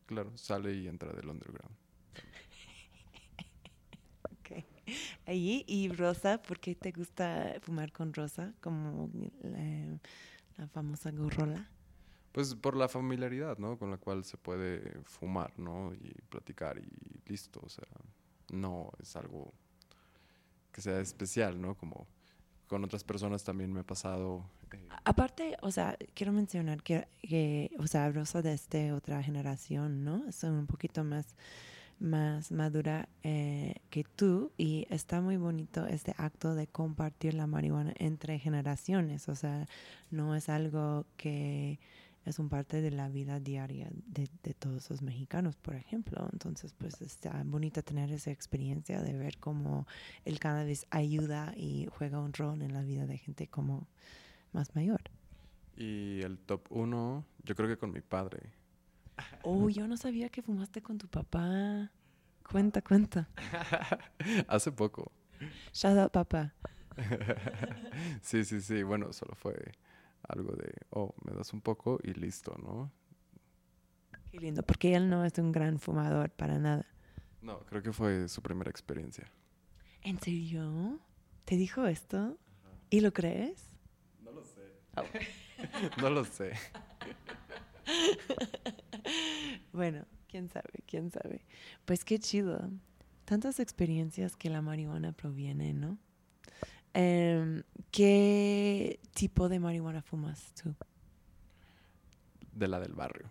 Claro, 0.10 0.36
sale 0.36 0.74
y 0.74 0.88
entra 0.88 1.14
del 1.14 1.30
underground. 1.30 1.76
Ok. 4.24 4.66
Allí, 5.28 5.64
y 5.68 5.90
Rosa, 5.90 6.42
¿por 6.42 6.60
qué 6.60 6.74
te 6.74 6.92
gusta 6.92 7.58
fumar 7.62 7.92
con 7.92 8.12
Rosa? 8.12 8.56
Como 8.60 9.12
la, 9.44 10.00
la 10.58 10.68
famosa 10.70 11.12
gorrola. 11.12 11.70
Pues 12.32 12.56
por 12.56 12.76
la 12.76 12.90
familiaridad, 12.90 13.60
¿no? 13.60 13.78
Con 13.78 13.92
la 13.92 13.98
cual 13.98 14.24
se 14.24 14.38
puede 14.38 15.00
fumar, 15.04 15.54
¿no? 15.60 15.94
Y 15.94 16.12
platicar 16.28 16.80
y 16.80 17.30
listo. 17.30 17.60
O 17.64 17.70
sea, 17.70 17.86
no 18.52 18.90
es 19.00 19.16
algo 19.16 19.54
que 20.72 20.82
sea 20.82 21.00
especial, 21.02 21.62
¿no? 21.62 21.76
Como 21.76 22.08
con 22.70 22.84
otras 22.84 23.04
personas 23.04 23.44
también 23.44 23.74
me 23.74 23.82
ha 23.82 23.84
pasado. 23.84 24.46
eh, 24.72 24.88
Aparte, 25.04 25.58
o 25.62 25.72
sea, 25.72 25.98
quiero 26.14 26.32
mencionar 26.32 26.84
que, 26.84 27.08
que, 27.22 27.72
o 27.80 27.88
sea, 27.88 28.12
de 28.12 28.54
esta 28.54 28.96
otra 28.96 29.22
generación, 29.24 30.06
¿no? 30.06 30.32
Son 30.32 30.54
un 30.54 30.68
poquito 30.68 31.04
más, 31.04 31.36
más 32.00 32.52
madura 32.52 33.10
eh, 33.24 33.76
que 33.90 34.04
tú 34.04 34.52
y 34.56 34.86
está 34.92 35.20
muy 35.20 35.38
bonito 35.38 35.88
este 35.88 36.14
acto 36.18 36.54
de 36.54 36.68
compartir 36.68 37.34
la 37.34 37.48
marihuana 37.48 37.94
entre 37.98 38.38
generaciones. 38.38 39.28
O 39.30 39.36
sea, 39.36 39.68
no 40.12 40.36
es 40.36 40.48
algo 40.48 41.08
que 41.18 41.80
es 42.26 42.40
un 42.40 42.50
parte 42.50 42.82
de 42.82 42.92
la 42.92 43.10
vida 43.10 43.40
diaria 43.40 43.90
de, 44.06 44.30
de 44.44 44.54
todos 44.54 44.90
los 44.90 45.02
mexicanos, 45.02 45.56
por 45.58 45.76
ejemplo. 45.76 46.28
Entonces, 46.32 46.74
pues 46.78 47.02
está 47.02 47.42
bonito 47.46 47.84
tener 47.84 48.12
esa 48.12 48.32
experiencia 48.32 49.02
de 49.02 49.14
ver 49.14 49.38
cómo 49.40 49.88
el 50.26 50.40
cannabis 50.40 50.86
ayuda 50.92 51.54
y 51.58 51.88
juega 51.98 52.20
un 52.20 52.34
rol 52.34 52.62
en 52.62 52.74
la 52.74 52.82
vida 52.84 53.06
de 53.06 53.18
gente 53.18 53.48
como 53.48 53.88
más 54.54 54.76
mayor. 54.76 55.02
y 55.78 56.22
el 56.24 56.38
top 56.40 56.68
uno, 56.72 57.26
yo 57.44 57.56
creo 57.56 57.70
que 57.70 57.78
con 57.78 57.92
mi 57.92 58.02
padre. 58.02 58.52
Oh, 59.42 59.70
yo 59.70 59.88
no 59.88 59.98
sabía 59.98 60.30
que 60.30 60.42
fumaste 60.42 60.82
con 60.82 60.98
tu 60.98 61.08
papá. 61.08 61.92
Cuenta, 62.50 62.82
cuenta. 62.82 63.30
Hace 64.48 64.72
poco. 64.72 65.12
Shout 65.74 65.98
out, 65.98 66.12
papá. 66.12 66.54
sí, 68.22 68.44
sí, 68.44 68.62
sí. 68.62 68.84
Bueno, 68.84 69.14
solo 69.14 69.36
fue 69.36 69.54
algo 70.30 70.54
de, 70.54 70.72
oh, 70.92 71.14
me 71.26 71.34
das 71.34 71.54
un 71.54 71.62
poco 71.62 72.00
y 72.04 72.14
listo, 72.14 72.56
¿no? 72.62 72.92
Qué 74.32 74.40
lindo, 74.40 74.64
porque 74.64 74.96
él 74.96 75.10
no 75.10 75.26
es 75.26 75.38
un 75.38 75.52
gran 75.52 75.80
fumador 75.80 76.30
para 76.32 76.60
nada. 76.60 76.86
No, 77.42 77.60
creo 77.66 77.82
que 77.82 77.94
fue 77.94 78.28
su 78.28 78.42
primera 78.42 78.70
experiencia. 78.70 79.32
¿En 80.02 80.20
serio? 80.20 81.00
¿Te 81.46 81.56
dijo 81.58 81.86
esto? 81.86 82.38
¿Y 82.90 83.02
lo 83.02 83.12
crees? 83.12 83.78
No 84.24 84.32
lo 84.32 84.44
sé. 84.44 84.62
no 86.02 86.10
lo 86.10 86.26
sé. 86.26 86.54
Bueno, 89.72 90.06
quién 90.28 90.50
sabe, 90.50 90.84
quién 90.86 91.10
sabe. 91.12 91.46
Pues 91.86 92.04
qué 92.04 92.20
chido. 92.20 92.70
Tantas 93.26 93.60
experiencias 93.60 94.36
que 94.36 94.50
la 94.50 94.62
marihuana 94.62 95.12
proviene, 95.12 95.74
¿no? 95.74 95.98
Em, 96.94 97.64
¿Qué 97.92 99.00
tipo 99.14 99.50
de 99.50 99.60
marihuana 99.60 100.02
fumas 100.02 100.54
tú? 100.54 100.76
De 102.54 102.68
la 102.68 102.80
del 102.80 102.94
barrio. 102.94 103.30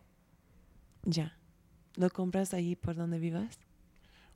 Ya. 1.04 1.36
¿Lo 1.96 2.10
compras 2.10 2.54
ahí 2.54 2.76
por 2.76 2.94
donde 2.94 3.18
vivas? 3.18 3.58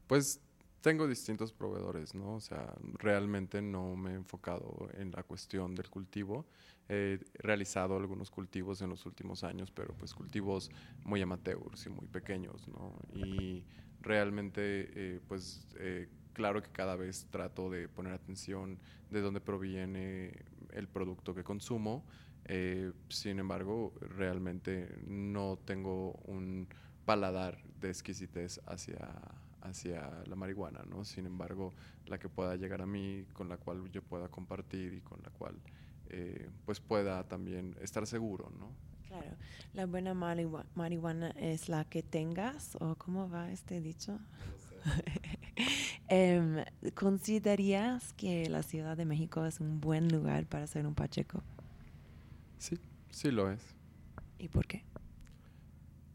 Pues 0.07 0.41
tengo 0.83 1.07
distintos 1.07 1.53
proveedores, 1.53 2.15
¿no? 2.15 2.35
O 2.35 2.41
sea, 2.41 2.75
realmente 2.95 3.63
no 3.63 3.95
me 3.95 4.11
he 4.11 4.15
enfocado 4.15 4.89
en 4.95 5.13
la 5.13 5.23
cuestión 5.23 5.75
del 5.75 5.89
cultivo. 5.89 6.45
He 6.89 7.21
realizado 7.35 7.97
algunos 7.97 8.31
cultivos 8.31 8.83
en 8.83 8.91
los 8.91 9.07
últimos 9.07 9.45
años, 9.45 9.71
pero 9.71 9.95
pues 9.95 10.13
cultivos 10.13 10.71
muy 11.05 11.23
amateurs 11.23 11.87
y 11.87 11.91
muy 11.91 12.07
pequeños, 12.09 12.67
¿no? 12.69 12.95
Y 13.15 13.65
realmente, 14.01 14.91
eh, 14.95 15.21
pues 15.29 15.69
eh, 15.77 16.09
claro 16.33 16.63
que 16.63 16.71
cada 16.71 16.97
vez 16.97 17.27
trato 17.31 17.71
de 17.71 17.89
poner 17.89 18.13
atención 18.13 18.79
de 19.11 19.21
dónde 19.21 19.41
proviene 19.41 20.33
el 20.73 20.89
producto 20.89 21.35
que 21.35 21.45
consumo. 21.45 22.05
Eh, 22.47 22.93
sin 23.09 23.39
embargo, 23.39 23.93
realmente 24.01 24.99
no 25.07 25.59
tengo 25.65 26.13
un 26.25 26.67
paladar 27.05 27.59
de 27.81 27.89
exquisitez 27.89 28.61
hacia, 28.67 28.99
hacia 29.61 30.23
la 30.27 30.35
marihuana, 30.37 30.83
¿no? 30.89 31.05
Sin 31.05 31.27
embargo, 31.27 31.73
la 32.07 32.19
que 32.19 32.29
pueda 32.29 32.57
llegar 32.57 32.83
a 32.83 32.87
mí, 32.87 33.25
con 33.33 33.49
la 33.49 33.57
cual 33.59 33.91
yo 33.91 34.03
pueda 34.03 34.29
compartir 34.29 34.95
y 34.95 35.01
con 35.01 35.21
la 35.23 35.31
cual 35.31 35.55
eh, 36.11 36.51
pues 36.67 36.81
pueda 36.81 37.23
también 37.29 37.77
estar 37.81 38.07
seguro, 38.07 38.51
¿no? 38.59 38.71
Claro. 39.07 39.37
¿La 39.75 39.87
buena 39.87 40.15
marihua- 40.15 40.65
marihuana 40.75 41.31
es 41.31 41.69
la 41.69 41.85
que 41.85 42.03
tengas? 42.03 42.77
¿O 42.81 42.95
cómo 42.97 43.29
va 43.29 43.51
este 43.53 43.81
dicho? 43.81 44.19
Em, 46.09 46.63
¿Considerarías 46.95 48.13
que 48.13 48.51
la 48.51 48.63
Ciudad 48.63 48.99
de 48.99 49.07
México 49.07 49.47
es 49.47 49.61
un 49.61 49.81
buen 49.81 50.09
lugar 50.09 50.45
para 50.45 50.65
hacer 50.65 50.87
un 50.87 50.95
pacheco? 50.95 51.43
Sí, 52.59 52.79
sí 53.11 53.31
lo 53.31 53.51
es. 53.51 53.63
¿Y 54.39 54.49
por 54.49 54.67
qué? 54.67 54.85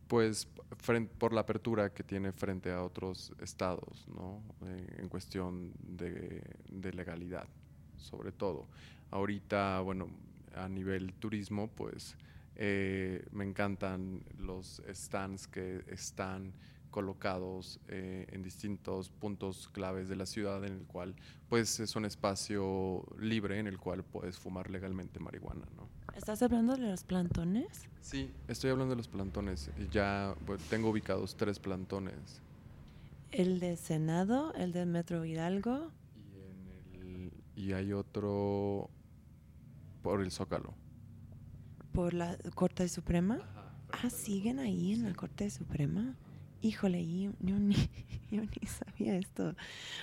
pues 0.07 0.47
por 1.17 1.33
la 1.33 1.41
apertura 1.41 1.93
que 1.93 2.03
tiene 2.03 2.31
frente 2.31 2.71
a 2.71 2.83
otros 2.83 3.33
estados, 3.41 4.07
¿no? 4.07 4.41
Eh, 4.65 4.97
en 4.99 5.09
cuestión 5.09 5.71
de, 5.81 6.41
de 6.69 6.93
legalidad, 6.93 7.47
sobre 7.97 8.31
todo. 8.31 8.67
Ahorita, 9.11 9.79
bueno, 9.81 10.07
a 10.55 10.67
nivel 10.67 11.13
turismo, 11.13 11.69
pues 11.69 12.15
eh, 12.55 13.25
me 13.31 13.45
encantan 13.45 14.23
los 14.39 14.81
stands 14.91 15.47
que 15.47 15.83
están 15.87 16.53
colocados 16.91 17.79
eh, 17.87 18.25
en 18.31 18.43
distintos 18.43 19.09
puntos 19.09 19.67
claves 19.69 20.09
de 20.09 20.15
la 20.15 20.25
ciudad 20.25 20.63
en 20.65 20.73
el 20.73 20.85
cual 20.85 21.15
pues 21.49 21.79
es 21.79 21.95
un 21.95 22.05
espacio 22.05 23.03
libre 23.19 23.59
en 23.59 23.67
el 23.67 23.77
cual 23.77 24.03
puedes 24.03 24.37
fumar 24.37 24.69
legalmente 24.69 25.19
marihuana, 25.19 25.65
¿no? 25.75 25.87
¿Estás 26.15 26.41
hablando 26.41 26.75
de 26.75 26.89
los 26.89 27.03
plantones? 27.03 27.87
Sí, 28.01 28.31
estoy 28.47 28.71
hablando 28.71 28.91
de 28.91 28.97
los 28.97 29.07
plantones. 29.07 29.69
Ya 29.91 30.35
bueno, 30.45 30.63
tengo 30.69 30.89
ubicados 30.89 31.35
tres 31.37 31.59
plantones. 31.59 32.41
El 33.31 33.59
de 33.59 33.75
Senado, 33.75 34.53
el 34.55 34.71
del 34.71 34.87
Metro 34.87 35.23
Hidalgo. 35.25 35.91
Y, 36.15 36.95
en 36.95 37.01
el- 37.01 37.31
y 37.55 37.73
hay 37.73 37.93
otro 37.93 38.89
por 40.01 40.21
el 40.21 40.31
Zócalo. 40.31 40.73
por 41.91 42.13
la 42.13 42.37
Corte 42.53 42.87
Suprema. 42.89 43.39
Ah, 43.91 44.09
siguen 44.11 44.59
ahí 44.59 44.93
en 44.93 45.03
la 45.03 45.13
Corte 45.15 45.49
Suprema. 45.49 46.15
Híjole, 46.61 47.05
yo, 47.39 47.59
ni, 47.59 47.75
sabía 48.65 49.15
esto. 49.17 49.55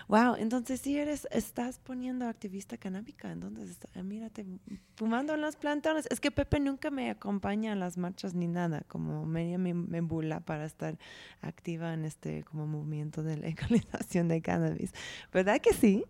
Wow, 0.09 0.37
entonces 0.37 0.81
sí 0.81 0.97
eres, 0.97 1.27
estás 1.31 1.79
poniendo 1.79 2.27
activista 2.27 2.77
canábica, 2.79 3.31
entonces 3.33 3.71
está- 3.71 4.03
mírate, 4.03 4.47
fumando 4.97 5.35
en 5.35 5.41
los 5.41 5.57
plantones. 5.57 6.07
Es 6.11 6.21
que 6.21 6.31
Pepe 6.31 6.61
nunca 6.61 6.91
me 6.91 7.11
acompaña 7.11 7.73
a 7.73 7.77
las 7.77 7.99
marchas 7.99 8.35
ni 8.35 8.47
nada, 8.47 8.83
como 8.89 9.27
media 9.27 9.59
me, 9.59 9.75
me 9.75 10.01
bula 10.01 10.41
para 10.41 10.65
estar 10.65 10.99
activa 11.41 11.93
en 11.93 12.05
este 12.05 12.45
como 12.45 12.67
movimiento 12.67 13.23
de 13.23 13.37
legalización 13.37 14.29
de 14.29 14.41
cannabis. 14.41 14.93
¿Verdad 15.33 15.61
que 15.61 15.73
sí? 15.73 16.05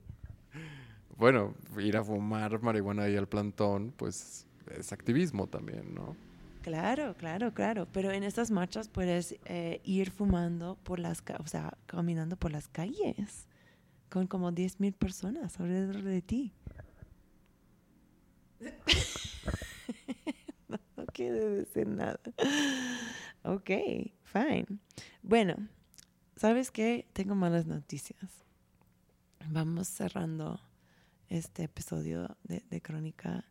Bueno, 1.16 1.55
ir 1.78 1.97
a 1.97 2.05
fumar 2.05 2.61
marihuana 2.61 3.05
ahí 3.05 3.16
al 3.16 3.28
plantón, 3.28 3.92
pues 3.97 4.47
es 4.76 4.92
activismo 4.92 5.47
también, 5.47 5.95
¿no? 5.95 6.16
Claro, 6.65 7.15
claro, 7.15 7.53
claro. 7.53 7.87
Pero 7.93 8.11
en 8.11 8.23
estas 8.23 8.51
marchas 8.51 8.89
puedes 8.89 9.37
eh, 9.45 9.83
ir 9.85 10.11
fumando 10.11 10.79
por 10.83 10.99
las, 10.99 11.23
o 11.39 11.47
sea, 11.47 11.77
caminando 11.85 12.39
por 12.39 12.53
las 12.53 12.69
calles 12.69 13.47
con 14.09 14.27
como 14.27 14.51
10 14.51 14.81
mil 14.81 14.95
personas 14.95 15.61
alrededor 15.61 16.01
de 16.01 16.23
ti. 16.23 16.55
no, 20.69 20.79
no 20.97 21.05
quiere 21.12 21.51
decir 21.51 21.87
nada. 21.87 22.19
Ok, 23.43 23.69
fine. 24.23 24.65
Bueno, 25.23 25.57
¿sabes 26.35 26.71
qué? 26.71 27.07
Tengo 27.12 27.35
malas 27.35 27.67
noticias. 27.67 28.43
Vamos 29.51 29.89
cerrando 29.89 30.59
este 31.29 31.65
episodio 31.65 32.39
de 32.45 32.81
Crónica 32.81 33.45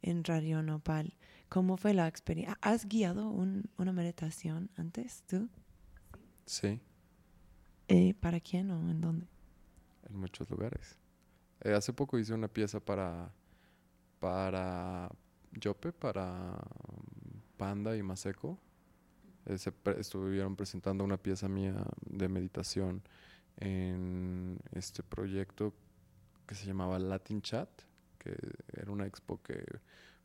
en 0.00 0.24
Radio 0.24 0.62
Nopal. 0.62 1.12
¿Cómo 1.48 1.76
fue 1.76 1.94
la 1.94 2.08
experiencia? 2.08 2.58
¿Has 2.60 2.86
guiado 2.86 3.28
un- 3.30 3.70
una 3.78 3.92
meditación 3.92 4.70
antes 4.76 5.22
tú? 5.26 5.48
Sí, 6.46 6.80
Eh, 7.88 8.12
¿Para 8.20 8.40
quién 8.40 8.70
o 8.70 8.90
en 8.90 9.00
dónde? 9.00 9.26
en 10.08 10.16
muchos 10.16 10.48
lugares. 10.50 10.98
Eh, 11.62 11.72
hace 11.74 11.92
poco 11.92 12.18
hice 12.18 12.34
una 12.34 12.48
pieza 12.48 12.80
para 12.80 13.32
para 14.20 15.10
Yope, 15.52 15.92
para 15.92 16.52
um, 16.88 17.40
Panda 17.56 17.96
y 17.96 18.02
Maseco. 18.02 18.58
Eh, 19.46 19.58
pre- 19.84 20.00
estuvieron 20.00 20.56
presentando 20.56 21.04
una 21.04 21.18
pieza 21.18 21.48
mía 21.48 21.76
de 22.06 22.28
meditación 22.28 23.02
en 23.58 24.58
este 24.72 25.02
proyecto 25.04 25.74
que 26.46 26.54
se 26.56 26.66
llamaba 26.66 26.98
Latin 26.98 27.42
Chat, 27.42 27.68
que 28.18 28.36
era 28.74 28.92
una 28.92 29.06
expo 29.06 29.42
que 29.42 29.64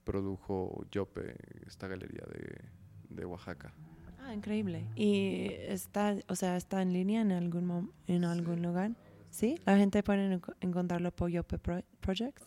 produjo 0.04 0.86
Yope, 0.92 1.36
esta 1.68 1.88
galería 1.88 2.24
de, 2.34 2.62
de 3.10 3.26
Oaxaca. 3.26 3.74
Ah, 4.20 4.34
increíble. 4.34 4.86
¿Y 4.96 5.48
está, 5.68 6.16
o 6.28 6.36
sea, 6.36 6.56
está 6.58 6.82
en 6.82 6.94
línea 6.94 7.22
en 7.22 7.32
algún 7.32 7.92
en 8.08 8.26
algún 8.26 8.62
lugar? 8.62 8.92
¿Sí? 9.32 9.60
¿La 9.66 9.78
gente 9.78 10.02
puede 10.04 10.40
enco- 10.40 10.56
encontrarlo 10.62 11.12
por 11.12 11.30
Yope 11.30 11.58
Pro- 11.58 11.84
Projects? 12.00 12.44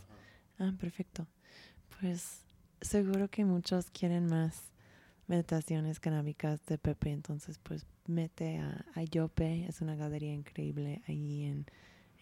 Ah, 0.59 0.73
perfecto. 0.79 1.27
Pues 2.01 2.45
seguro 2.81 3.29
que 3.29 3.45
muchos 3.45 3.91
quieren 3.91 4.27
más 4.27 4.73
meditaciones 5.29 6.01
canábicas 6.01 6.65
de 6.67 6.79
Pepe, 6.79 7.11
entonces 7.11 7.59
pues 7.59 7.87
mete 8.07 8.59
a, 8.59 8.85
a 8.95 9.03
Yope, 9.05 9.67
es 9.67 9.81
una 9.81 9.95
galería 9.95 10.35
increíble 10.35 11.01
ahí 11.07 11.45
en, 11.45 11.65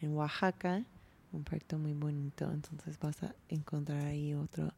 en 0.01 0.13
Oaxaca, 0.13 0.85
un 1.33 1.43
proyecto 1.43 1.79
muy 1.79 1.95
bonito, 1.95 2.51
entonces 2.53 2.99
vas 2.99 3.23
a 3.23 3.35
encontrar 3.49 4.05
ahí 4.05 4.35
otro, 4.35 4.73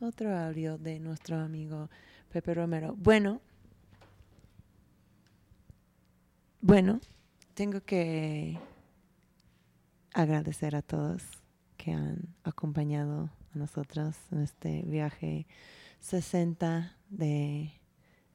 otro 0.00 0.36
audio 0.36 0.78
de 0.78 1.00
nuestro 1.00 1.38
amigo 1.38 1.88
Pepe 2.30 2.54
Romero. 2.54 2.94
Bueno, 2.98 3.40
bueno, 6.60 7.00
tengo 7.54 7.80
que 7.80 8.58
agradecer 10.12 10.76
a 10.76 10.82
todos 10.82 11.22
que 11.76 11.92
han 11.92 12.34
acompañado 12.44 13.30
a 13.54 13.58
nosotros 13.58 14.16
en 14.32 14.42
este 14.42 14.82
viaje 14.82 15.46
60 16.00 16.96
de, 17.08 17.70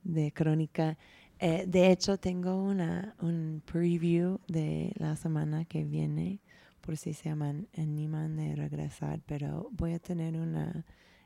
de 0.04 0.32
crónica. 0.32 0.98
Eh, 1.40 1.66
de 1.68 1.92
hecho, 1.92 2.18
tengo 2.18 2.56
una, 2.56 3.16
un 3.20 3.62
preview 3.66 4.40
de 4.48 4.94
la 4.96 5.16
semana 5.16 5.66
que 5.66 5.84
viene, 5.84 6.40
por 6.82 6.98
si 6.98 7.14
se 7.14 7.30
aman, 7.30 7.68
animan 7.78 8.36
de 8.36 8.56
regresar, 8.56 9.22
pero 9.26 9.70
voy 9.72 9.94
a 9.94 10.00
tener 10.00 10.38
una 10.38 10.86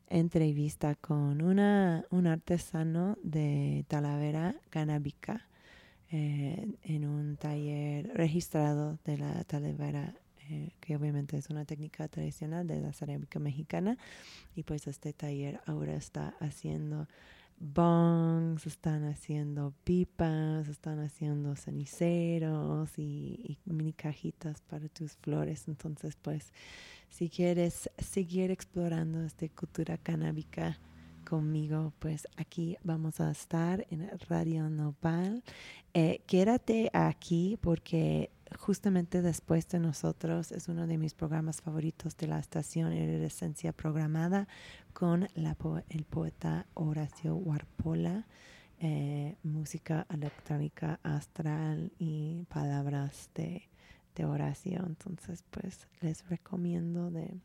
entrevista 0.09 0.95
con 0.95 1.41
una, 1.41 2.05
un 2.09 2.27
artesano 2.27 3.17
de 3.23 3.85
Talavera 3.87 4.55
canábica 4.69 5.47
eh, 6.11 6.67
en 6.83 7.05
un 7.05 7.35
taller 7.37 8.11
registrado 8.13 8.99
de 9.05 9.17
la 9.17 9.43
Talavera, 9.43 10.13
eh, 10.49 10.71
que 10.79 10.95
obviamente 10.95 11.37
es 11.37 11.49
una 11.49 11.65
técnica 11.65 12.07
tradicional 12.07 12.67
de 12.67 12.81
la 12.81 12.93
cerámica 12.93 13.39
mexicana. 13.39 13.97
Y 14.55 14.63
pues 14.63 14.87
este 14.87 15.13
taller 15.13 15.59
ahora 15.65 15.95
está 15.95 16.35
haciendo 16.39 17.07
bongs, 17.57 18.67
están 18.67 19.05
haciendo 19.05 19.73
pipas, 19.83 20.67
están 20.67 20.99
haciendo 20.99 21.55
ceniceros 21.55 22.97
y, 22.99 23.57
y 23.65 23.71
mini 23.71 23.93
cajitas 23.93 24.61
para 24.61 24.87
tus 24.89 25.13
flores. 25.17 25.67
Entonces, 25.67 26.15
pues, 26.21 26.51
si 27.09 27.29
quieres 27.29 27.89
seguir 27.97 28.51
explorando 28.51 29.23
esta 29.23 29.47
cultura 29.49 29.97
canábica 29.97 30.79
conmigo, 31.25 31.93
pues 31.99 32.27
aquí 32.37 32.77
vamos 32.83 33.19
a 33.19 33.31
estar 33.31 33.85
en 33.89 34.09
Radio 34.29 34.69
Nopal. 34.69 35.43
Eh, 35.93 36.21
quédate 36.27 36.89
aquí 36.93 37.57
porque 37.61 38.31
justamente 38.59 39.21
después 39.21 39.67
de 39.69 39.79
nosotros 39.79 40.51
es 40.51 40.67
uno 40.67 40.87
de 40.87 40.97
mis 40.97 41.13
programas 41.13 41.61
favoritos 41.61 42.15
de 42.17 42.27
la 42.27 42.39
estación 42.39 42.93
Esencia 43.25 43.73
programada 43.73 44.47
con 44.93 45.27
la 45.33 45.57
el 45.89 46.03
poeta 46.05 46.67
Horacio 46.75 47.35
Warpola. 47.35 48.25
eh, 48.79 49.37
música 49.43 50.05
electrónica 50.09 50.99
astral 51.01 51.91
y 51.97 52.43
palabras 52.49 53.29
de, 53.33 53.69
de 54.15 54.25
Horacio. 54.25 54.83
Entonces, 54.85 55.43
pues 55.51 55.87
les 56.01 56.27
recomiendo 56.29 57.11
de 57.11 57.39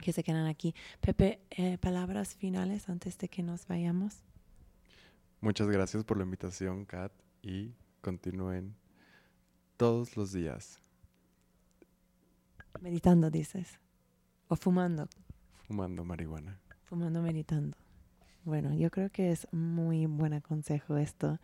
que 0.00 0.12
se 0.12 0.22
quedan 0.22 0.46
aquí. 0.46 0.74
Pepe, 1.00 1.40
eh, 1.50 1.78
palabras 1.78 2.34
finales 2.34 2.88
antes 2.88 3.18
de 3.18 3.28
que 3.28 3.42
nos 3.42 3.66
vayamos. 3.66 4.22
Muchas 5.40 5.68
gracias 5.68 6.04
por 6.04 6.16
la 6.16 6.24
invitación, 6.24 6.84
Kat, 6.84 7.12
y 7.42 7.72
continúen 8.00 8.74
todos 9.76 10.16
los 10.16 10.32
días 10.32 10.80
Meditando, 12.80 13.30
dices. 13.30 13.78
O 14.48 14.56
fumando. 14.56 15.08
fumando 15.66 16.04
marihuana. 16.04 16.60
Fumando, 16.84 17.22
meditando. 17.22 17.76
Bueno, 18.46 18.72
yo 18.74 18.92
creo 18.92 19.10
que 19.10 19.32
es 19.32 19.48
muy 19.50 20.06
buen 20.06 20.40
consejo 20.40 20.96
esto. 20.98 21.40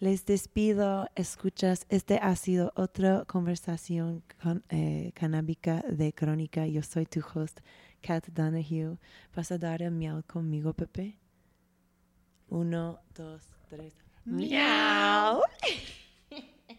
Les 0.00 0.26
despido, 0.26 1.08
escuchas. 1.14 1.86
Este 1.88 2.18
ha 2.18 2.36
sido 2.36 2.74
otra 2.76 3.24
conversación 3.24 4.22
con, 4.42 4.62
eh, 4.68 5.12
canábica 5.14 5.82
de 5.88 6.12
Crónica. 6.12 6.66
Yo 6.66 6.82
soy 6.82 7.06
tu 7.06 7.20
host, 7.20 7.60
Kat 8.02 8.28
Donahue. 8.28 8.98
¿Vas 9.34 9.50
a 9.50 9.56
dar 9.56 9.80
el 9.80 9.92
miau 9.92 10.22
conmigo, 10.24 10.74
Pepe? 10.74 11.16
Uno, 12.50 12.98
dos, 13.14 13.42
tres. 13.70 13.94
¡Miau! 14.26 15.40